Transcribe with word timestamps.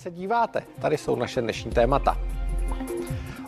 se 0.00 0.10
díváte, 0.10 0.62
tady 0.80 0.98
jsou 0.98 1.16
naše 1.16 1.40
dnešní 1.40 1.70
témata. 1.70 2.18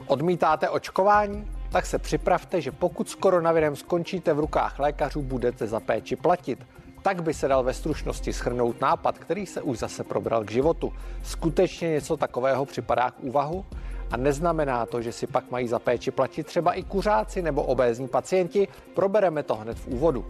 Odmítáte 0.07 0.69
očkování? 0.69 1.51
Tak 1.71 1.87
se 1.87 1.99
připravte, 1.99 2.61
že 2.61 2.73
pokud 2.73 3.09
s 3.09 3.15
koronavirem 3.15 3.77
skončíte 3.77 4.35
v 4.35 4.39
rukách 4.39 4.79
lékařů, 4.79 5.23
budete 5.23 5.67
za 5.67 5.81
péči 5.81 6.17
platit. 6.17 6.67
Tak 7.03 7.23
by 7.23 7.35
se 7.35 7.49
dal 7.49 7.63
ve 7.63 7.75
stručnosti 7.75 8.33
schrnout 8.33 8.81
nápad, 8.81 9.19
který 9.19 9.47
se 9.47 9.63
už 9.63 9.79
zase 9.79 10.05
probral 10.05 10.45
k 10.45 10.51
životu. 10.51 10.93
Skutečně 11.23 11.89
něco 11.91 12.17
takového 12.17 12.65
připadá 12.65 13.11
k 13.11 13.21
úvahu? 13.21 13.65
A 14.11 14.17
neznamená 14.17 14.87
to, 14.87 15.03
že 15.03 15.13
si 15.13 15.27
pak 15.27 15.51
mají 15.51 15.69
za 15.69 15.79
péči 15.79 16.11
platit 16.11 16.47
třeba 16.47 16.73
i 16.73 16.83
kuřáci 16.83 17.43
nebo 17.43 17.63
obézní 17.63 18.09
pacienti? 18.09 18.69
Probereme 18.95 19.43
to 19.43 19.55
hned 19.55 19.79
v 19.79 19.87
úvodu. 19.87 20.25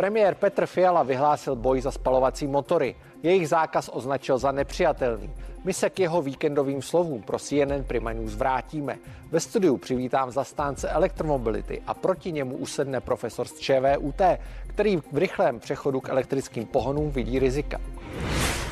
Premiér 0.00 0.34
Petr 0.34 0.66
Fiala 0.66 1.02
vyhlásil 1.02 1.56
boj 1.56 1.80
za 1.80 1.90
spalovací 1.90 2.46
motory. 2.46 2.96
Jejich 3.22 3.48
zákaz 3.48 3.90
označil 3.92 4.38
za 4.38 4.52
nepřijatelný. 4.52 5.30
My 5.64 5.72
se 5.72 5.90
k 5.90 5.98
jeho 6.00 6.22
víkendovým 6.22 6.82
slovům 6.82 7.22
pro 7.22 7.38
CNN 7.38 7.84
Prima 7.86 8.12
News 8.12 8.34
vrátíme. 8.34 8.98
Ve 9.30 9.40
studiu 9.40 9.76
přivítám 9.76 10.30
zastánce 10.30 10.88
elektromobility 10.88 11.82
a 11.86 11.94
proti 11.94 12.32
němu 12.32 12.56
usedne 12.56 13.00
profesor 13.00 13.48
z 13.48 13.58
ČVUT, 13.58 14.22
který 14.66 14.96
v 14.96 15.16
rychlém 15.18 15.60
přechodu 15.60 16.00
k 16.00 16.08
elektrickým 16.08 16.66
pohonům 16.66 17.10
vidí 17.10 17.38
rizika. 17.38 17.80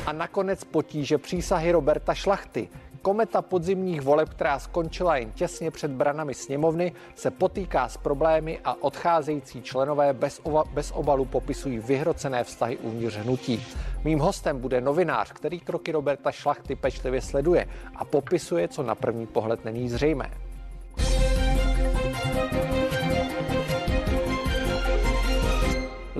A 0.05 0.13
nakonec 0.13 0.63
potíže 0.63 1.17
přísahy 1.17 1.71
Roberta 1.71 2.13
Šlachty. 2.13 2.69
Kometa 3.01 3.41
podzimních 3.41 4.01
voleb, 4.01 4.29
která 4.29 4.59
skončila 4.59 5.17
jen 5.17 5.31
těsně 5.31 5.71
před 5.71 5.91
branami 5.91 6.33
sněmovny, 6.33 6.93
se 7.15 7.31
potýká 7.31 7.89
s 7.89 7.97
problémy 7.97 8.59
a 8.65 8.83
odcházející 8.83 9.61
členové 9.61 10.13
bez, 10.13 10.41
ova, 10.43 10.63
bez 10.73 10.91
obalu 10.91 11.25
popisují 11.25 11.79
vyhrocené 11.79 12.43
vztahy 12.43 12.77
uvnitř 12.77 13.15
hnutí. 13.15 13.65
Mým 14.03 14.19
hostem 14.19 14.59
bude 14.59 14.81
novinář, 14.81 15.31
který 15.31 15.59
kroky 15.59 15.91
Roberta 15.91 16.31
Šlachty 16.31 16.75
pečlivě 16.75 17.21
sleduje 17.21 17.67
a 17.95 18.05
popisuje, 18.05 18.67
co 18.67 18.83
na 18.83 18.95
první 18.95 19.27
pohled 19.27 19.65
není 19.65 19.89
zřejmé. 19.89 20.48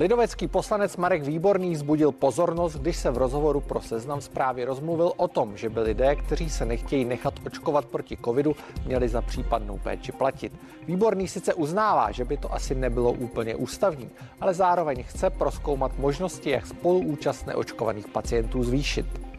Lidovecký 0.00 0.48
poslanec 0.48 0.96
Marek 0.96 1.22
Výborný 1.22 1.76
zbudil 1.76 2.12
pozornost, 2.12 2.76
když 2.76 2.96
se 2.96 3.10
v 3.10 3.18
rozhovoru 3.18 3.60
pro 3.60 3.80
seznam 3.80 4.20
zprávy 4.20 4.64
rozmluvil 4.64 5.12
o 5.16 5.28
tom, 5.28 5.56
že 5.56 5.68
by 5.68 5.80
lidé, 5.80 6.16
kteří 6.16 6.50
se 6.50 6.66
nechtějí 6.66 7.04
nechat 7.04 7.34
očkovat 7.46 7.84
proti 7.84 8.16
covidu, 8.24 8.56
měli 8.86 9.08
za 9.08 9.22
případnou 9.22 9.78
péči 9.78 10.12
platit. 10.12 10.52
Výborný 10.86 11.28
sice 11.28 11.54
uznává, 11.54 12.10
že 12.10 12.24
by 12.24 12.36
to 12.36 12.54
asi 12.54 12.74
nebylo 12.74 13.12
úplně 13.12 13.56
ústavní, 13.56 14.10
ale 14.40 14.54
zároveň 14.54 15.02
chce 15.02 15.30
proskoumat 15.30 15.98
možnosti, 15.98 16.50
jak 16.50 16.66
spoluúčast 16.66 17.46
neočkovaných 17.46 18.08
pacientů 18.08 18.64
zvýšit. 18.64 19.29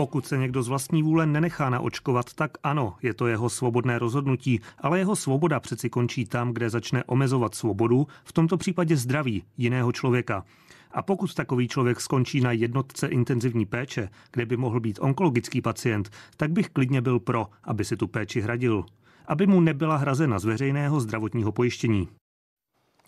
Pokud 0.00 0.26
se 0.26 0.38
někdo 0.38 0.62
z 0.62 0.68
vlastní 0.68 1.02
vůle 1.02 1.26
nenechá 1.26 1.70
naočkovat, 1.70 2.34
tak 2.34 2.50
ano, 2.62 2.94
je 3.02 3.14
to 3.14 3.26
jeho 3.26 3.50
svobodné 3.50 3.98
rozhodnutí, 3.98 4.60
ale 4.78 4.98
jeho 4.98 5.16
svoboda 5.16 5.60
přeci 5.60 5.90
končí 5.90 6.24
tam, 6.24 6.52
kde 6.52 6.70
začne 6.70 7.04
omezovat 7.04 7.54
svobodu, 7.54 8.06
v 8.24 8.32
tomto 8.32 8.56
případě 8.56 8.96
zdraví 8.96 9.42
jiného 9.56 9.92
člověka. 9.92 10.44
A 10.92 11.02
pokud 11.02 11.34
takový 11.34 11.68
člověk 11.68 12.00
skončí 12.00 12.40
na 12.40 12.52
jednotce 12.52 13.06
intenzivní 13.06 13.66
péče, 13.66 14.08
kde 14.32 14.46
by 14.46 14.56
mohl 14.56 14.80
být 14.80 14.98
onkologický 15.02 15.60
pacient, 15.60 16.10
tak 16.36 16.50
bych 16.50 16.68
klidně 16.68 17.00
byl 17.00 17.20
pro, 17.20 17.46
aby 17.64 17.84
si 17.84 17.96
tu 17.96 18.08
péči 18.08 18.40
hradil. 18.40 18.84
Aby 19.26 19.46
mu 19.46 19.60
nebyla 19.60 19.96
hrazena 19.96 20.38
z 20.38 20.44
veřejného 20.44 21.00
zdravotního 21.00 21.52
pojištění. 21.52 22.08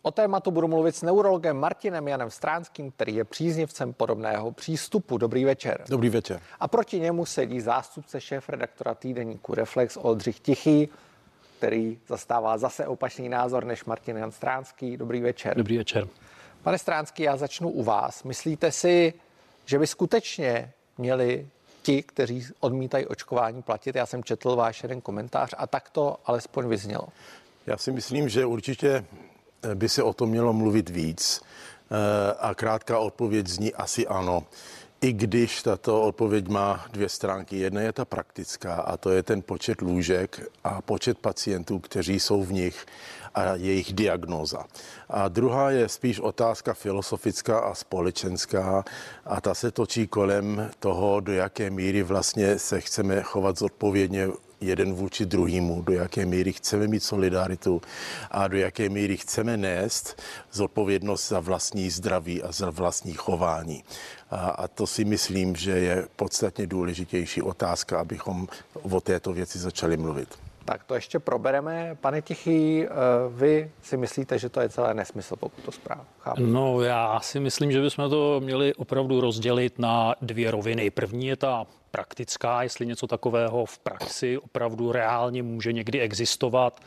O 0.05 0.11
tématu 0.11 0.51
budu 0.51 0.69
mluvit 0.69 0.97
s 0.97 1.03
neurologem 1.03 1.57
Martinem 1.57 2.09
Janem 2.09 2.31
Stránským, 2.31 2.91
který 2.91 3.15
je 3.15 3.25
příznivcem 3.25 3.93
podobného 3.93 4.53
přístupu. 4.53 5.19
Dobrý 5.19 5.45
večer. 5.45 5.85
Dobrý 5.89 6.09
večer. 6.09 6.41
A 6.61 6.69
proti 6.69 7.01
němu 7.01 7.27
sedí 7.27 7.61
zástupce 7.61 8.21
šéf 8.21 8.49
redaktora 8.49 8.95
týdeníku 8.95 9.55
Reflex 9.55 9.97
Oldřich 9.97 10.41
Tichý, 10.41 10.89
který 11.59 11.99
zastává 12.09 12.59
zase 12.59 12.87
opačný 12.87 13.29
názor 13.29 13.65
než 13.65 13.85
Martin 13.85 14.17
Jan 14.17 14.33
Stránský. 14.33 14.97
Dobrý 14.97 15.21
večer. 15.21 15.57
Dobrý 15.57 15.79
večer. 15.79 16.09
Pane 16.63 16.79
Stránský, 16.79 17.23
já 17.23 17.37
začnu 17.37 17.69
u 17.69 17.83
vás. 17.83 18.23
Myslíte 18.23 18.73
si, 18.73 19.15
že 19.65 19.79
by 19.79 19.87
skutečně 19.87 20.73
měli 20.99 21.49
ti, 21.83 22.03
kteří 22.03 22.47
odmítají 22.61 23.07
očkování, 23.07 23.63
platit? 23.63 23.97
Já 23.97 24.07
jsem 24.07 24.25
četl 24.25 24.57
váš 24.57 24.83
jeden 24.83 25.01
komentář 25.01 25.55
a 25.59 25.67
tak 25.67 25.91
to 25.91 26.17
alespoň 26.25 26.69
vyznělo. 26.69 27.09
Já 27.67 27.77
si 27.77 27.93
myslím, 27.93 28.29
že 28.29 28.47
určitě 28.47 29.05
by 29.75 29.89
se 29.89 30.03
o 30.03 30.13
tom 30.13 30.31
mělo 30.31 30.53
mluvit 30.53 30.91
víc. 30.91 31.41
Eh, 31.93 32.35
a 32.41 32.55
krátká 32.55 32.99
odpověď 32.99 33.47
zní 33.47 33.75
asi 33.75 34.07
ano. 34.07 34.45
I 35.01 35.13
když 35.13 35.63
tato 35.63 36.03
odpověď 36.03 36.49
má 36.49 36.87
dvě 36.93 37.09
stránky. 37.09 37.59
Jedna 37.59 37.81
je 37.81 37.93
ta 37.93 38.05
praktická 38.05 38.75
a 38.75 38.97
to 38.97 39.11
je 39.11 39.23
ten 39.23 39.43
počet 39.43 39.81
lůžek 39.81 40.41
a 40.65 40.83
počet 40.83 41.19
pacientů, 41.19 41.79
kteří 41.79 42.21
jsou 42.21 42.45
v 42.45 42.53
nich 42.53 42.87
a 43.35 43.55
jejich 43.55 43.93
diagnóza. 43.93 44.65
A 45.09 45.29
druhá 45.29 45.71
je 45.71 45.89
spíš 45.89 46.21
otázka 46.21 46.75
filosofická 46.75 47.59
a 47.59 47.75
společenská 47.75 48.85
a 49.25 49.41
ta 49.41 49.55
se 49.55 49.71
točí 49.71 50.07
kolem 50.07 50.71
toho, 50.79 51.21
do 51.21 51.33
jaké 51.33 51.71
míry 51.71 52.03
vlastně 52.03 52.59
se 52.59 52.81
chceme 52.81 53.23
chovat 53.23 53.59
zodpovědně 53.59 54.29
jeden 54.63 54.93
vůči 54.93 55.27
druhému, 55.27 55.83
do 55.83 55.93
jaké 55.93 56.27
míry 56.27 56.53
chceme 56.53 56.87
mít 56.87 57.03
solidaritu 57.03 57.83
a 58.31 58.49
do 58.49 58.57
jaké 58.57 58.89
míry 58.89 59.17
chceme 59.17 59.57
nést 59.57 60.23
zodpovědnost 60.53 61.29
za 61.29 61.41
vlastní 61.41 61.91
zdraví 61.91 62.43
a 62.43 62.53
za 62.53 62.71
vlastní 62.71 63.13
chování. 63.13 63.85
A, 64.31 64.37
a 64.37 64.69
to 64.69 64.87
si 64.87 65.05
myslím, 65.05 65.57
že 65.57 65.71
je 65.71 66.07
podstatně 66.17 66.67
důležitější 66.67 67.43
otázka, 67.43 68.01
abychom 68.01 68.49
o 68.83 69.01
této 69.01 69.33
věci 69.33 69.59
začali 69.59 69.97
mluvit. 69.97 70.39
Tak 70.65 70.85
to 70.85 70.95
ještě 70.95 71.19
probereme. 71.19 71.97
Pane 72.01 72.23
Tichý, 72.23 72.85
eh, 72.85 72.89
vy 73.31 73.71
si 73.83 73.97
myslíte, 73.97 74.39
že 74.39 74.49
to 74.49 74.61
je 74.61 74.69
celé 74.69 74.95
nesmysl, 74.95 75.37
pokud 75.37 75.65
to 75.65 75.73
zpráv 75.73 76.07
chápu? 76.21 76.43
No, 76.47 76.81
já 76.81 77.21
si 77.21 77.41
myslím, 77.41 77.73
že 77.73 77.81
bychom 77.81 78.11
to 78.11 78.41
měli 78.41 78.75
opravdu 78.75 79.21
rozdělit 79.21 79.79
na 79.79 80.15
dvě 80.23 80.51
roviny. 80.51 80.91
První 80.91 81.27
je 81.27 81.37
ta 81.37 81.67
praktická, 81.93 82.63
jestli 82.63 82.87
něco 82.87 83.07
takového 83.07 83.67
v 83.67 83.79
praxi 83.79 84.39
opravdu 84.39 84.93
reálně 84.93 85.43
může 85.43 85.73
někdy 85.73 86.01
existovat. 86.01 86.81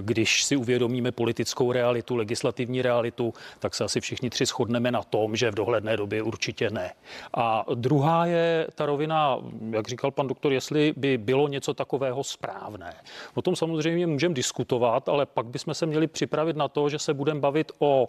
Když 0.00 0.44
si 0.44 0.56
uvědomíme 0.56 1.12
politickou 1.12 1.72
realitu, 1.72 2.16
legislativní 2.16 2.82
realitu, 2.82 3.34
tak 3.58 3.74
se 3.74 3.84
asi 3.84 4.00
všichni 4.00 4.30
tři 4.30 4.46
shodneme 4.46 4.90
na 4.90 5.02
tom, 5.02 5.36
že 5.36 5.50
v 5.50 5.54
dohledné 5.54 5.96
době 5.96 6.22
určitě 6.22 6.70
ne. 6.70 6.92
A 7.34 7.64
druhá 7.74 8.26
je 8.26 8.66
ta 8.74 8.86
rovina, 8.86 9.38
jak 9.70 9.88
říkal 9.88 10.10
pan 10.10 10.26
doktor, 10.26 10.52
jestli 10.52 10.94
by 10.96 11.18
bylo 11.18 11.48
něco 11.48 11.74
takového 11.74 12.24
správné. 12.24 12.94
O 13.34 13.42
tom 13.42 13.56
samozřejmě 13.56 14.06
můžeme 14.06 14.34
diskutovat, 14.34 15.08
ale 15.08 15.26
pak 15.26 15.46
bychom 15.46 15.74
se 15.74 15.86
měli 15.86 16.06
připravit 16.06 16.56
na 16.56 16.68
to, 16.68 16.88
že 16.88 16.98
se 16.98 17.14
budeme 17.14 17.40
bavit 17.40 17.72
o 17.78 18.08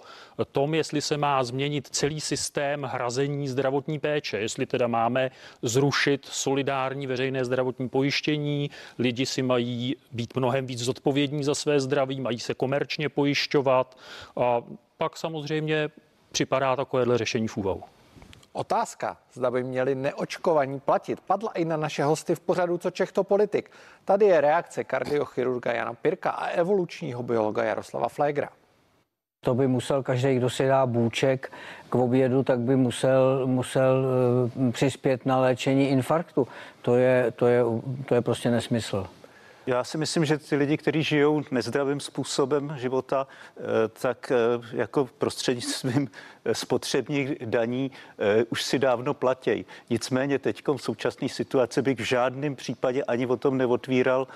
tom, 0.51 0.73
jestli 0.73 1.01
se 1.01 1.17
má 1.17 1.43
změnit 1.43 1.87
celý 1.91 2.21
systém 2.21 2.83
hrazení 2.83 3.47
zdravotní 3.47 3.99
péče, 3.99 4.37
jestli 4.37 4.65
teda 4.65 4.87
máme 4.87 5.31
zrušit 5.61 6.25
solidární 6.43 7.07
veřejné 7.07 7.45
zdravotní 7.45 7.89
pojištění, 7.89 8.69
lidi 8.99 9.25
si 9.25 9.41
mají 9.41 9.95
být 10.11 10.35
mnohem 10.35 10.65
víc 10.65 10.79
zodpovědní 10.79 11.43
za 11.43 11.55
své 11.55 11.79
zdraví, 11.79 12.21
mají 12.21 12.39
se 12.39 12.53
komerčně 12.53 13.09
pojišťovat 13.09 13.97
a 14.35 14.61
pak 14.97 15.17
samozřejmě 15.17 15.89
připadá 16.31 16.75
takovéhle 16.75 17.17
řešení 17.17 17.47
v 17.47 17.57
úvahu. 17.57 17.83
Otázka, 18.53 19.17
zda 19.33 19.51
by 19.51 19.63
měli 19.63 19.95
neočkovaní 19.95 20.79
platit, 20.79 21.19
padla 21.19 21.51
i 21.51 21.65
na 21.65 21.77
naše 21.77 22.03
hosty 22.03 22.35
v 22.35 22.39
pořadu 22.39 22.77
Co 22.77 22.91
Čech 22.91 23.11
to 23.11 23.23
politik. 23.23 23.71
Tady 24.05 24.25
je 24.25 24.41
reakce 24.41 24.83
kardiochirurga 24.83 25.71
Jana 25.71 25.93
Pirka 25.93 26.29
a 26.29 26.47
evolučního 26.47 27.23
biologa 27.23 27.63
Jaroslava 27.63 28.09
Flegra. 28.09 28.49
To 29.43 29.55
by 29.55 29.67
musel 29.67 30.03
každý, 30.03 30.35
kdo 30.35 30.49
si 30.49 30.67
dá 30.67 30.85
bůček 30.85 31.51
k 31.89 31.95
obědu, 31.95 32.43
tak 32.43 32.59
by 32.59 32.75
musel, 32.75 33.41
musel 33.45 34.05
uh, 34.55 34.71
přispět 34.71 35.25
na 35.25 35.39
léčení 35.39 35.89
infarktu. 35.89 36.47
To 36.81 36.95
je, 36.95 37.31
to 37.35 37.47
je, 37.47 37.63
to 38.05 38.15
je 38.15 38.21
prostě 38.21 38.51
nesmysl. 38.51 39.07
Já 39.67 39.83
si 39.83 39.97
myslím, 39.97 40.25
že 40.25 40.37
ty 40.37 40.55
lidi, 40.55 40.77
kteří 40.77 41.03
žijou 41.03 41.43
nezdravým 41.51 41.99
způsobem 41.99 42.75
života, 42.77 43.27
eh, 43.57 43.61
tak 43.87 44.31
eh, 44.31 44.77
jako 44.77 45.09
prostřednictvím 45.17 46.11
eh, 46.45 46.55
spotřebních 46.55 47.45
daní 47.45 47.91
už 48.49 48.63
si 48.63 48.79
dávno 48.79 49.13
platějí. 49.13 49.65
Nicméně 49.89 50.39
teď 50.39 50.63
v 50.67 50.77
současné 50.77 51.29
situaci 51.29 51.81
bych 51.81 51.99
v 51.99 52.03
žádném 52.03 52.55
případě 52.55 53.03
ani 53.03 53.27
o 53.27 53.37
tom 53.37 53.57
neotvíral 53.57 54.27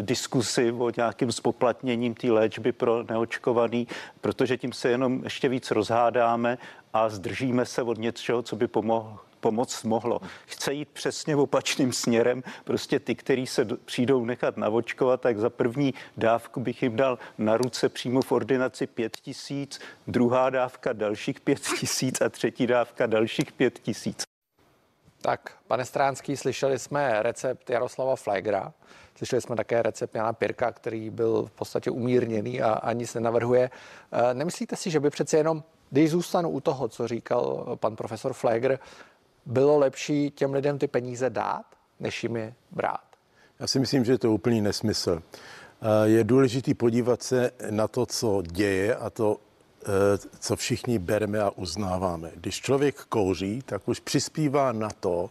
diskusi 0.00 0.72
o 0.72 0.90
nějakým 0.96 1.32
spoplatněním 1.32 2.14
té 2.14 2.32
léčby 2.32 2.72
pro 2.72 3.02
neočkovaný, 3.02 3.86
protože 4.20 4.56
tím 4.56 4.72
se 4.72 4.88
jenom 4.88 5.24
ještě 5.24 5.48
víc 5.48 5.70
rozhádáme 5.70 6.58
a 6.92 7.08
zdržíme 7.08 7.66
se 7.66 7.82
od 7.82 7.98
něčeho, 7.98 8.42
co 8.42 8.56
by 8.56 8.66
pomohlo 8.66 9.18
pomoct 9.48 9.84
mohlo. 9.84 10.20
Chce 10.46 10.72
jít 10.72 10.88
přesně 10.88 11.36
opačným 11.36 11.92
směrem. 11.92 12.42
Prostě 12.64 13.00
ty, 13.00 13.14
kteří 13.14 13.46
se 13.46 13.64
přijdou 13.64 14.24
nechat 14.24 14.56
navočkovat, 14.56 15.20
tak 15.20 15.38
za 15.38 15.50
první 15.50 15.94
dávku 16.16 16.60
bych 16.60 16.82
jim 16.82 16.96
dal 16.96 17.18
na 17.38 17.56
ruce 17.56 17.88
přímo 17.88 18.22
v 18.22 18.32
ordinaci 18.32 18.86
pět 18.86 19.16
tisíc, 19.16 19.80
druhá 20.06 20.50
dávka 20.50 20.92
dalších 20.92 21.40
pět 21.40 21.60
tisíc 21.80 22.20
a 22.20 22.28
třetí 22.28 22.66
dávka 22.66 23.06
dalších 23.06 23.52
pět 23.52 23.78
tisíc. 23.78 24.22
Tak, 25.20 25.56
pane 25.66 25.84
Stránský, 25.84 26.36
slyšeli 26.36 26.78
jsme 26.78 27.22
recept 27.22 27.70
Jaroslava 27.70 28.16
Flegra, 28.16 28.72
slyšeli 29.14 29.42
jsme 29.42 29.56
také 29.56 29.82
recept 29.82 30.14
Jana 30.14 30.32
Pirka, 30.32 30.72
který 30.72 31.10
byl 31.10 31.46
v 31.46 31.50
podstatě 31.50 31.90
umírněný 31.90 32.62
a, 32.62 32.72
ani 32.72 33.06
se 33.06 33.20
navrhuje. 33.20 33.70
Eh, 34.12 34.34
nemyslíte 34.34 34.76
si, 34.76 34.90
že 34.90 35.00
by 35.00 35.10
přece 35.10 35.36
jenom, 35.36 35.62
když 35.90 36.10
zůstanu 36.10 36.50
u 36.50 36.60
toho, 36.60 36.88
co 36.88 37.08
říkal 37.08 37.76
pan 37.80 37.96
profesor 37.96 38.32
Flegr, 38.32 38.78
bylo 39.48 39.78
lepší 39.78 40.30
těm 40.30 40.52
lidem 40.52 40.78
ty 40.78 40.86
peníze 40.86 41.30
dát, 41.30 41.64
než 42.00 42.22
jim 42.22 42.36
je 42.36 42.54
brát? 42.70 43.04
Já 43.60 43.66
si 43.66 43.78
myslím, 43.78 44.04
že 44.04 44.12
je 44.12 44.18
to 44.18 44.32
úplný 44.32 44.60
nesmysl. 44.60 45.22
Eh, 45.22 46.08
je 46.08 46.24
důležité 46.24 46.74
podívat 46.74 47.22
se 47.22 47.50
na 47.70 47.88
to, 47.88 48.06
co 48.06 48.42
děje 48.42 48.96
a 48.96 49.10
to, 49.10 49.40
Eh, 49.82 50.18
co 50.38 50.56
všichni 50.56 50.98
bereme 50.98 51.40
a 51.40 51.50
uznáváme. 51.50 52.30
Když 52.34 52.60
člověk 52.60 52.96
kouří, 53.08 53.62
tak 53.66 53.88
už 53.88 54.00
přispívá 54.00 54.72
na 54.72 54.88
to, 55.00 55.30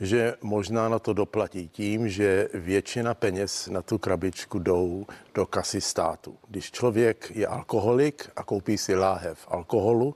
že 0.00 0.34
možná 0.42 0.88
na 0.88 0.98
to 0.98 1.12
doplatí 1.12 1.68
tím, 1.68 2.08
že 2.08 2.48
většina 2.54 3.14
peněz 3.14 3.68
na 3.68 3.82
tu 3.82 3.98
krabičku 3.98 4.58
jdou 4.58 5.06
do 5.34 5.46
kasy 5.46 5.80
státu. 5.80 6.36
Když 6.48 6.70
člověk 6.70 7.32
je 7.34 7.46
alkoholik 7.46 8.30
a 8.36 8.44
koupí 8.44 8.78
si 8.78 8.94
láhev 8.94 9.38
alkoholu, 9.48 10.14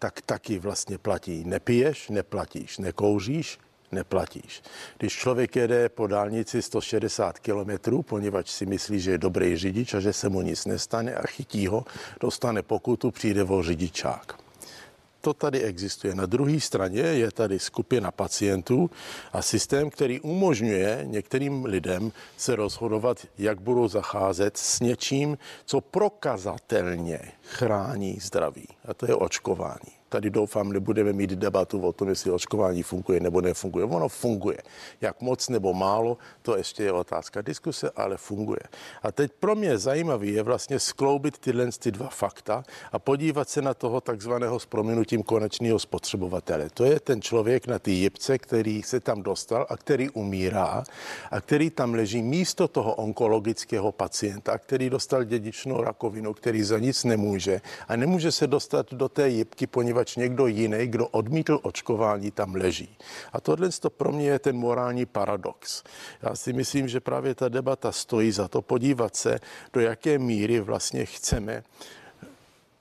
tak 0.00 0.20
taky 0.20 0.58
vlastně 0.58 0.98
platí. 0.98 1.44
Nepiješ, 1.44 2.08
neplatíš, 2.08 2.78
nekouříš, 2.78 3.58
neplatíš. 3.92 4.62
Když 4.98 5.12
člověk 5.12 5.56
jede 5.56 5.88
po 5.88 6.06
dálnici 6.06 6.62
160 6.62 7.38
km, 7.38 8.02
poněvadž 8.02 8.50
si 8.50 8.66
myslí, 8.66 9.00
že 9.00 9.10
je 9.10 9.18
dobrý 9.18 9.56
řidič 9.56 9.94
a 9.94 10.00
že 10.00 10.12
se 10.12 10.28
mu 10.28 10.42
nic 10.42 10.66
nestane 10.66 11.14
a 11.14 11.26
chytí 11.26 11.66
ho, 11.66 11.84
dostane 12.20 12.62
pokutu, 12.62 13.10
přijde 13.10 13.44
o 13.44 13.62
řidičák. 13.62 14.49
To 15.20 15.34
tady 15.34 15.62
existuje. 15.62 16.14
Na 16.14 16.26
druhé 16.26 16.60
straně 16.60 17.00
je 17.00 17.30
tady 17.30 17.58
skupina 17.58 18.10
pacientů 18.10 18.90
a 19.32 19.42
systém, 19.42 19.90
který 19.90 20.20
umožňuje 20.20 21.00
některým 21.04 21.64
lidem 21.64 22.12
se 22.36 22.56
rozhodovat, 22.56 23.26
jak 23.38 23.60
budou 23.60 23.88
zacházet 23.88 24.56
s 24.56 24.80
něčím, 24.80 25.38
co 25.64 25.80
prokazatelně 25.80 27.20
chrání 27.42 28.18
zdraví. 28.20 28.68
A 28.88 28.94
to 28.94 29.06
je 29.06 29.14
očkování. 29.14 29.99
Tady 30.10 30.30
doufám, 30.30 30.72
nebudeme 30.72 31.12
mít 31.12 31.30
debatu 31.30 31.80
o 31.80 31.92
tom, 31.92 32.08
jestli 32.08 32.30
očkování 32.30 32.82
funguje 32.82 33.20
nebo 33.20 33.40
nefunguje. 33.40 33.84
Ono 33.84 34.08
funguje. 34.08 34.58
Jak 35.00 35.20
moc 35.20 35.48
nebo 35.48 35.74
málo, 35.74 36.18
to 36.42 36.56
ještě 36.56 36.82
je 36.82 36.92
otázka 36.92 37.42
diskuse, 37.42 37.90
ale 37.96 38.16
funguje. 38.16 38.60
A 39.02 39.12
teď 39.12 39.32
pro 39.40 39.54
mě 39.54 39.78
zajímavý 39.78 40.32
je 40.32 40.42
vlastně 40.42 40.78
skloubit 40.78 41.38
tyhle 41.38 41.66
ty 41.78 41.90
dva 41.90 42.08
fakta 42.08 42.62
a 42.92 42.98
podívat 42.98 43.48
se 43.48 43.62
na 43.62 43.74
toho 43.74 44.00
takzvaného 44.00 44.60
s 44.60 44.66
prominutím 44.66 45.22
konečného 45.22 45.78
spotřebovatele. 45.78 46.70
To 46.74 46.84
je 46.84 47.00
ten 47.00 47.22
člověk 47.22 47.66
na 47.66 47.78
té 47.78 47.90
jipce, 47.90 48.38
který 48.38 48.82
se 48.82 49.00
tam 49.00 49.22
dostal 49.22 49.66
a 49.68 49.76
který 49.76 50.10
umírá 50.10 50.84
a 51.30 51.40
který 51.40 51.70
tam 51.70 51.94
leží 51.94 52.22
místo 52.22 52.68
toho 52.68 52.94
onkologického 52.94 53.92
pacienta, 53.92 54.58
který 54.58 54.90
dostal 54.90 55.24
dědičnou 55.24 55.82
rakovinu, 55.82 56.34
který 56.34 56.62
za 56.62 56.78
nic 56.78 57.04
nemůže 57.04 57.60
a 57.88 57.96
nemůže 57.96 58.32
se 58.32 58.46
dostat 58.46 58.94
do 58.94 59.08
té 59.08 59.28
jipky, 59.28 59.66
poněvadž 59.66 59.99
poněvadž 60.00 60.16
někdo 60.16 60.46
jiný, 60.46 60.86
kdo 60.86 61.08
odmítl 61.08 61.60
očkování, 61.62 62.30
tam 62.30 62.54
leží. 62.54 62.96
A 63.32 63.40
tohle 63.40 63.68
to 63.70 63.90
pro 63.90 64.12
mě 64.12 64.28
je 64.28 64.38
ten 64.38 64.56
morální 64.56 65.06
paradox. 65.06 65.82
Já 66.22 66.34
si 66.34 66.52
myslím, 66.52 66.88
že 66.88 67.00
právě 67.00 67.34
ta 67.34 67.48
debata 67.48 67.92
stojí 67.92 68.32
za 68.32 68.48
to 68.48 68.62
podívat 68.62 69.16
se, 69.16 69.40
do 69.72 69.80
jaké 69.80 70.18
míry 70.18 70.60
vlastně 70.60 71.04
chceme 71.06 71.62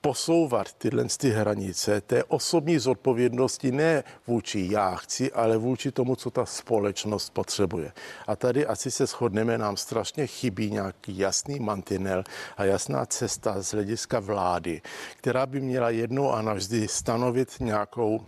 posouvat 0.01 0.73
tyhle 0.73 1.05
ty 1.17 1.29
hranice 1.29 2.01
té 2.01 2.23
osobní 2.23 2.79
zodpovědnosti 2.79 3.71
ne 3.71 4.03
vůči 4.27 4.67
já 4.71 4.95
chci, 4.95 5.31
ale 5.31 5.57
vůči 5.57 5.91
tomu, 5.91 6.15
co 6.15 6.31
ta 6.31 6.45
společnost 6.45 7.29
potřebuje. 7.29 7.91
A 8.27 8.35
tady 8.35 8.65
asi 8.65 8.91
se 8.91 9.05
shodneme, 9.05 9.57
nám 9.57 9.77
strašně 9.77 10.27
chybí 10.27 10.71
nějaký 10.71 11.17
jasný 11.17 11.59
mantinel 11.59 12.23
a 12.57 12.63
jasná 12.63 13.05
cesta 13.05 13.61
z 13.61 13.73
hlediska 13.73 14.19
vlády, 14.19 14.81
která 15.17 15.45
by 15.45 15.61
měla 15.61 15.89
jednou 15.89 16.31
a 16.31 16.41
navždy 16.41 16.87
stanovit 16.87 17.59
nějakou 17.59 18.21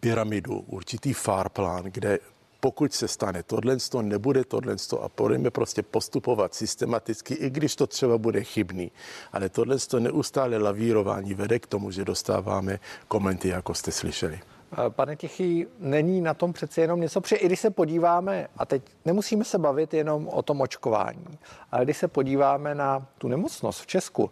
pyramidu, 0.00 0.58
určitý 0.58 1.12
farplán, 1.12 1.84
kde 1.84 2.18
pokud 2.60 2.92
se 2.92 3.08
stane 3.08 3.42
tohle, 3.42 3.76
to 3.90 4.02
nebude 4.02 4.44
tohle 4.44 4.76
a 5.00 5.08
budeme 5.16 5.50
prostě 5.50 5.82
postupovat 5.82 6.54
systematicky, 6.54 7.34
i 7.34 7.50
když 7.50 7.76
to 7.76 7.86
třeba 7.86 8.18
bude 8.18 8.44
chybný. 8.44 8.92
Ale 9.32 9.48
tohle 9.48 9.78
to 9.78 10.00
neustále 10.00 10.58
lavírování 10.58 11.34
vede 11.34 11.58
k 11.58 11.66
tomu, 11.66 11.90
že 11.90 12.04
dostáváme 12.04 12.80
komenty, 13.08 13.48
jako 13.48 13.74
jste 13.74 13.92
slyšeli. 13.92 14.40
Pane 14.88 15.16
Tichý, 15.16 15.66
není 15.78 16.20
na 16.20 16.34
tom 16.34 16.52
přece 16.52 16.80
jenom 16.80 17.00
něco, 17.00 17.20
protože 17.20 17.36
i 17.36 17.46
když 17.46 17.60
se 17.60 17.70
podíváme, 17.70 18.48
a 18.56 18.66
teď 18.66 18.82
nemusíme 19.04 19.44
se 19.44 19.58
bavit 19.58 19.94
jenom 19.94 20.28
o 20.28 20.42
tom 20.42 20.60
očkování, 20.60 21.38
ale 21.72 21.84
když 21.84 21.96
se 21.96 22.08
podíváme 22.08 22.74
na 22.74 23.06
tu 23.18 23.28
nemocnost 23.28 23.80
v 23.80 23.86
Česku 23.86 24.30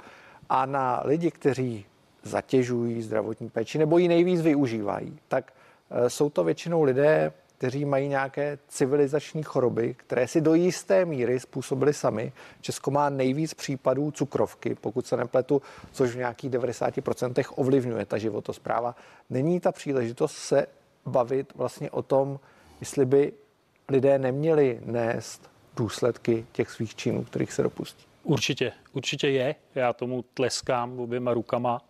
a 0.48 0.66
na 0.66 1.02
lidi, 1.04 1.30
kteří 1.30 1.86
zatěžují 2.22 3.02
zdravotní 3.02 3.50
péči 3.50 3.78
nebo 3.78 3.98
ji 3.98 4.08
nejvíc 4.08 4.40
využívají, 4.40 5.18
tak 5.28 5.52
eh, 5.90 6.10
jsou 6.10 6.30
to 6.30 6.44
většinou 6.44 6.82
lidé 6.82 7.32
kteří 7.58 7.84
mají 7.84 8.08
nějaké 8.08 8.58
civilizační 8.68 9.42
choroby, 9.42 9.94
které 9.94 10.28
si 10.28 10.40
do 10.40 10.54
jisté 10.54 11.04
míry 11.04 11.40
způsobili 11.40 11.94
sami. 11.94 12.32
Česko 12.60 12.90
má 12.90 13.10
nejvíc 13.10 13.54
případů 13.54 14.10
cukrovky, 14.10 14.74
pokud 14.74 15.06
se 15.06 15.16
nepletu, 15.16 15.62
což 15.92 16.10
v 16.10 16.18
nějakých 16.18 16.50
90% 16.50 17.44
ovlivňuje 17.54 18.06
ta 18.06 18.18
životospráva. 18.18 18.96
Není 19.30 19.60
ta 19.60 19.72
příležitost 19.72 20.36
se 20.36 20.66
bavit 21.06 21.52
vlastně 21.54 21.90
o 21.90 22.02
tom, 22.02 22.40
jestli 22.80 23.06
by 23.06 23.32
lidé 23.88 24.18
neměli 24.18 24.80
nést 24.84 25.50
důsledky 25.76 26.46
těch 26.52 26.70
svých 26.70 26.94
činů, 26.94 27.24
kterých 27.24 27.52
se 27.52 27.62
dopustí. 27.62 28.04
Určitě, 28.22 28.72
určitě 28.92 29.28
je. 29.28 29.54
Já 29.74 29.92
tomu 29.92 30.24
tleskám 30.34 31.00
oběma 31.00 31.34
rukama 31.34 31.82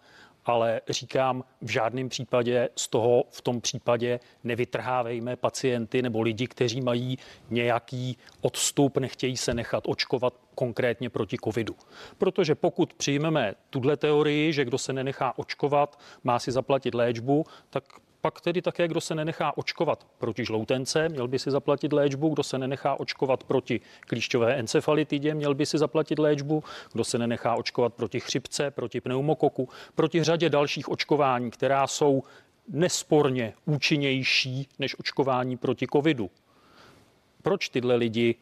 ale 0.47 0.81
říkám, 0.89 1.45
v 1.63 1.71
žádném 1.71 2.09
případě 2.09 2.69
z 2.77 2.89
toho 2.89 3.25
v 3.31 3.41
tom 3.43 3.61
případě 3.61 4.21
nevytrhávejme 4.45 5.37
pacienty 5.37 6.03
nebo 6.03 6.23
lidi, 6.23 6.47
kteří 6.47 6.81
mají 6.81 7.19
nějaký 7.51 8.19
odstup, 8.41 8.99
nechtějí 8.99 9.37
se 9.37 9.55
nechat 9.55 9.85
očkovat 9.87 10.35
konkrétně 10.55 11.11
proti 11.11 11.37
covidu. 11.45 11.77
Protože 12.19 12.55
pokud 12.55 12.95
přijmeme 12.95 13.55
tuhle 13.71 13.97
teorii, 13.97 14.53
že 14.53 14.65
kdo 14.65 14.79
se 14.79 14.93
nenechá 14.93 15.39
očkovat, 15.39 15.99
má 16.25 16.39
si 16.39 16.53
zaplatit 16.53 16.95
léčbu, 16.95 17.45
tak 17.71 17.85
pak 18.27 18.41
tedy 18.41 18.63
také, 18.63 18.89
kdo 18.89 19.01
se 19.01 19.15
nenechá 19.15 19.57
očkovat 19.57 20.07
proti 20.19 20.45
žloutence, 20.45 21.09
měl 21.09 21.29
by 21.29 21.39
si 21.39 21.51
zaplatit 21.51 21.93
léčbu, 21.93 22.29
kdo 22.29 22.43
se 22.43 22.59
nenechá 22.59 23.01
očkovat 23.01 23.45
proti 23.45 23.81
klíšťové 24.01 24.55
encefalitidě, 24.55 25.35
měl 25.35 25.55
by 25.55 25.67
si 25.67 25.79
zaplatit 25.79 26.19
léčbu, 26.19 26.65
kdo 26.93 27.05
se 27.05 27.19
nenechá 27.19 27.55
očkovat 27.55 27.95
proti 27.95 28.21
chřipce, 28.21 28.71
proti 28.71 29.01
pneumokoku, 29.01 29.69
proti 29.95 30.25
řadě 30.25 30.51
dalších 30.51 30.89
očkování, 30.89 31.51
která 31.51 31.87
jsou 31.87 32.23
nesporně 32.69 33.55
účinnější 33.65 34.69
než 34.79 34.99
očkování 34.99 35.57
proti 35.57 35.87
covidu. 35.93 36.31
Proč 37.43 37.69
tyhle 37.69 37.97
lidi 37.97 38.35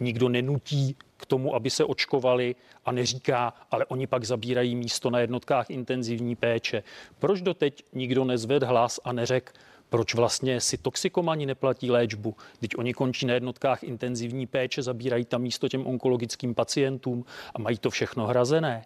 nikdo 0.00 0.28
nenutí 0.28 0.96
tomu, 1.28 1.54
aby 1.54 1.70
se 1.70 1.84
očkovali 1.84 2.54
a 2.84 2.92
neříká, 2.92 3.54
ale 3.70 3.86
oni 3.86 4.06
pak 4.06 4.24
zabírají 4.24 4.76
místo 4.76 5.10
na 5.10 5.20
jednotkách 5.20 5.70
intenzivní 5.70 6.36
péče. 6.36 6.82
Proč 7.18 7.40
doteď 7.40 7.84
nikdo 7.92 8.24
nezved 8.24 8.62
hlas 8.62 9.00
a 9.04 9.12
neřekl, 9.12 9.52
proč 9.88 10.14
vlastně 10.14 10.60
si 10.60 10.78
toxikomani 10.78 11.46
neplatí 11.46 11.90
léčbu? 11.90 12.36
Teď 12.60 12.70
oni 12.78 12.94
končí 12.94 13.26
na 13.26 13.34
jednotkách 13.34 13.82
intenzivní 13.82 14.46
péče, 14.46 14.82
zabírají 14.82 15.24
tam 15.24 15.42
místo 15.42 15.68
těm 15.68 15.86
onkologickým 15.86 16.54
pacientům 16.54 17.24
a 17.54 17.58
mají 17.58 17.78
to 17.78 17.90
všechno 17.90 18.26
hrazené. 18.26 18.84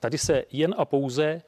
Tady 0.00 0.18
se 0.18 0.44
jen 0.52 0.74
a 0.78 0.84
pouze 0.84 1.42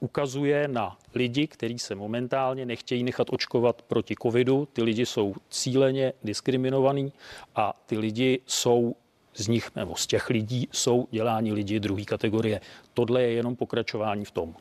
ukazuje 0.00 0.68
na 0.68 0.96
lidi, 1.14 1.46
kteří 1.46 1.78
se 1.78 1.94
momentálně 1.94 2.66
nechtějí 2.66 3.02
nechat 3.04 3.26
očkovat 3.30 3.82
proti 3.82 4.14
covidu. 4.22 4.68
Ty 4.72 4.82
lidi 4.82 5.06
jsou 5.06 5.34
cíleně 5.50 6.12
diskriminovaní 6.24 7.12
a 7.56 7.82
ty 7.86 7.98
lidi 7.98 8.40
jsou 8.46 8.94
z 9.34 9.48
nich 9.48 9.70
nebo 9.76 9.96
z 9.96 10.06
těch 10.06 10.30
lidí 10.30 10.68
jsou 10.72 11.08
děláni 11.10 11.52
lidi 11.52 11.80
druhé 11.80 12.04
kategorie. 12.04 12.60
Tohle 12.94 13.22
je 13.22 13.32
jenom 13.32 13.56
pokračování 13.56 14.24
v 14.24 14.30
tom. 14.30 14.54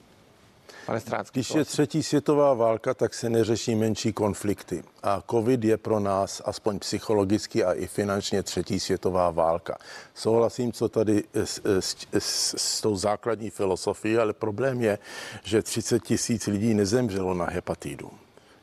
Pane 0.86 1.00
Strácký, 1.00 1.40
Když 1.40 1.56
je 1.56 1.66
třetí 1.66 2.04
světová 2.04 2.54
válka, 2.54 2.94
tak 2.94 3.14
se 3.14 3.30
neřeší 3.30 3.76
menší 3.76 4.14
konflikty. 4.14 4.84
A 5.04 5.24
covid 5.32 5.64
je 5.64 5.78
pro 5.78 6.00
nás, 6.00 6.42
aspoň 6.46 6.80
psychologicky 6.80 7.64
a 7.64 7.74
i 7.74 7.88
finančně, 7.88 8.44
třetí 8.44 8.80
světová 8.80 9.32
válka. 9.32 9.78
Souhlasím, 10.16 10.72
co 10.72 10.90
tady 10.90 11.24
s, 11.34 11.62
s, 11.64 11.96
s, 12.20 12.56
s 12.58 12.82
tou 12.82 12.96
základní 12.96 13.50
filosofií, 13.50 14.18
ale 14.18 14.34
problém 14.34 14.82
je, 14.82 14.98
že 15.44 15.62
30 15.62 16.04
tisíc 16.04 16.48
lidí 16.48 16.74
nezemřelo 16.74 17.34
na 17.34 17.46
hepatidu 17.46 18.12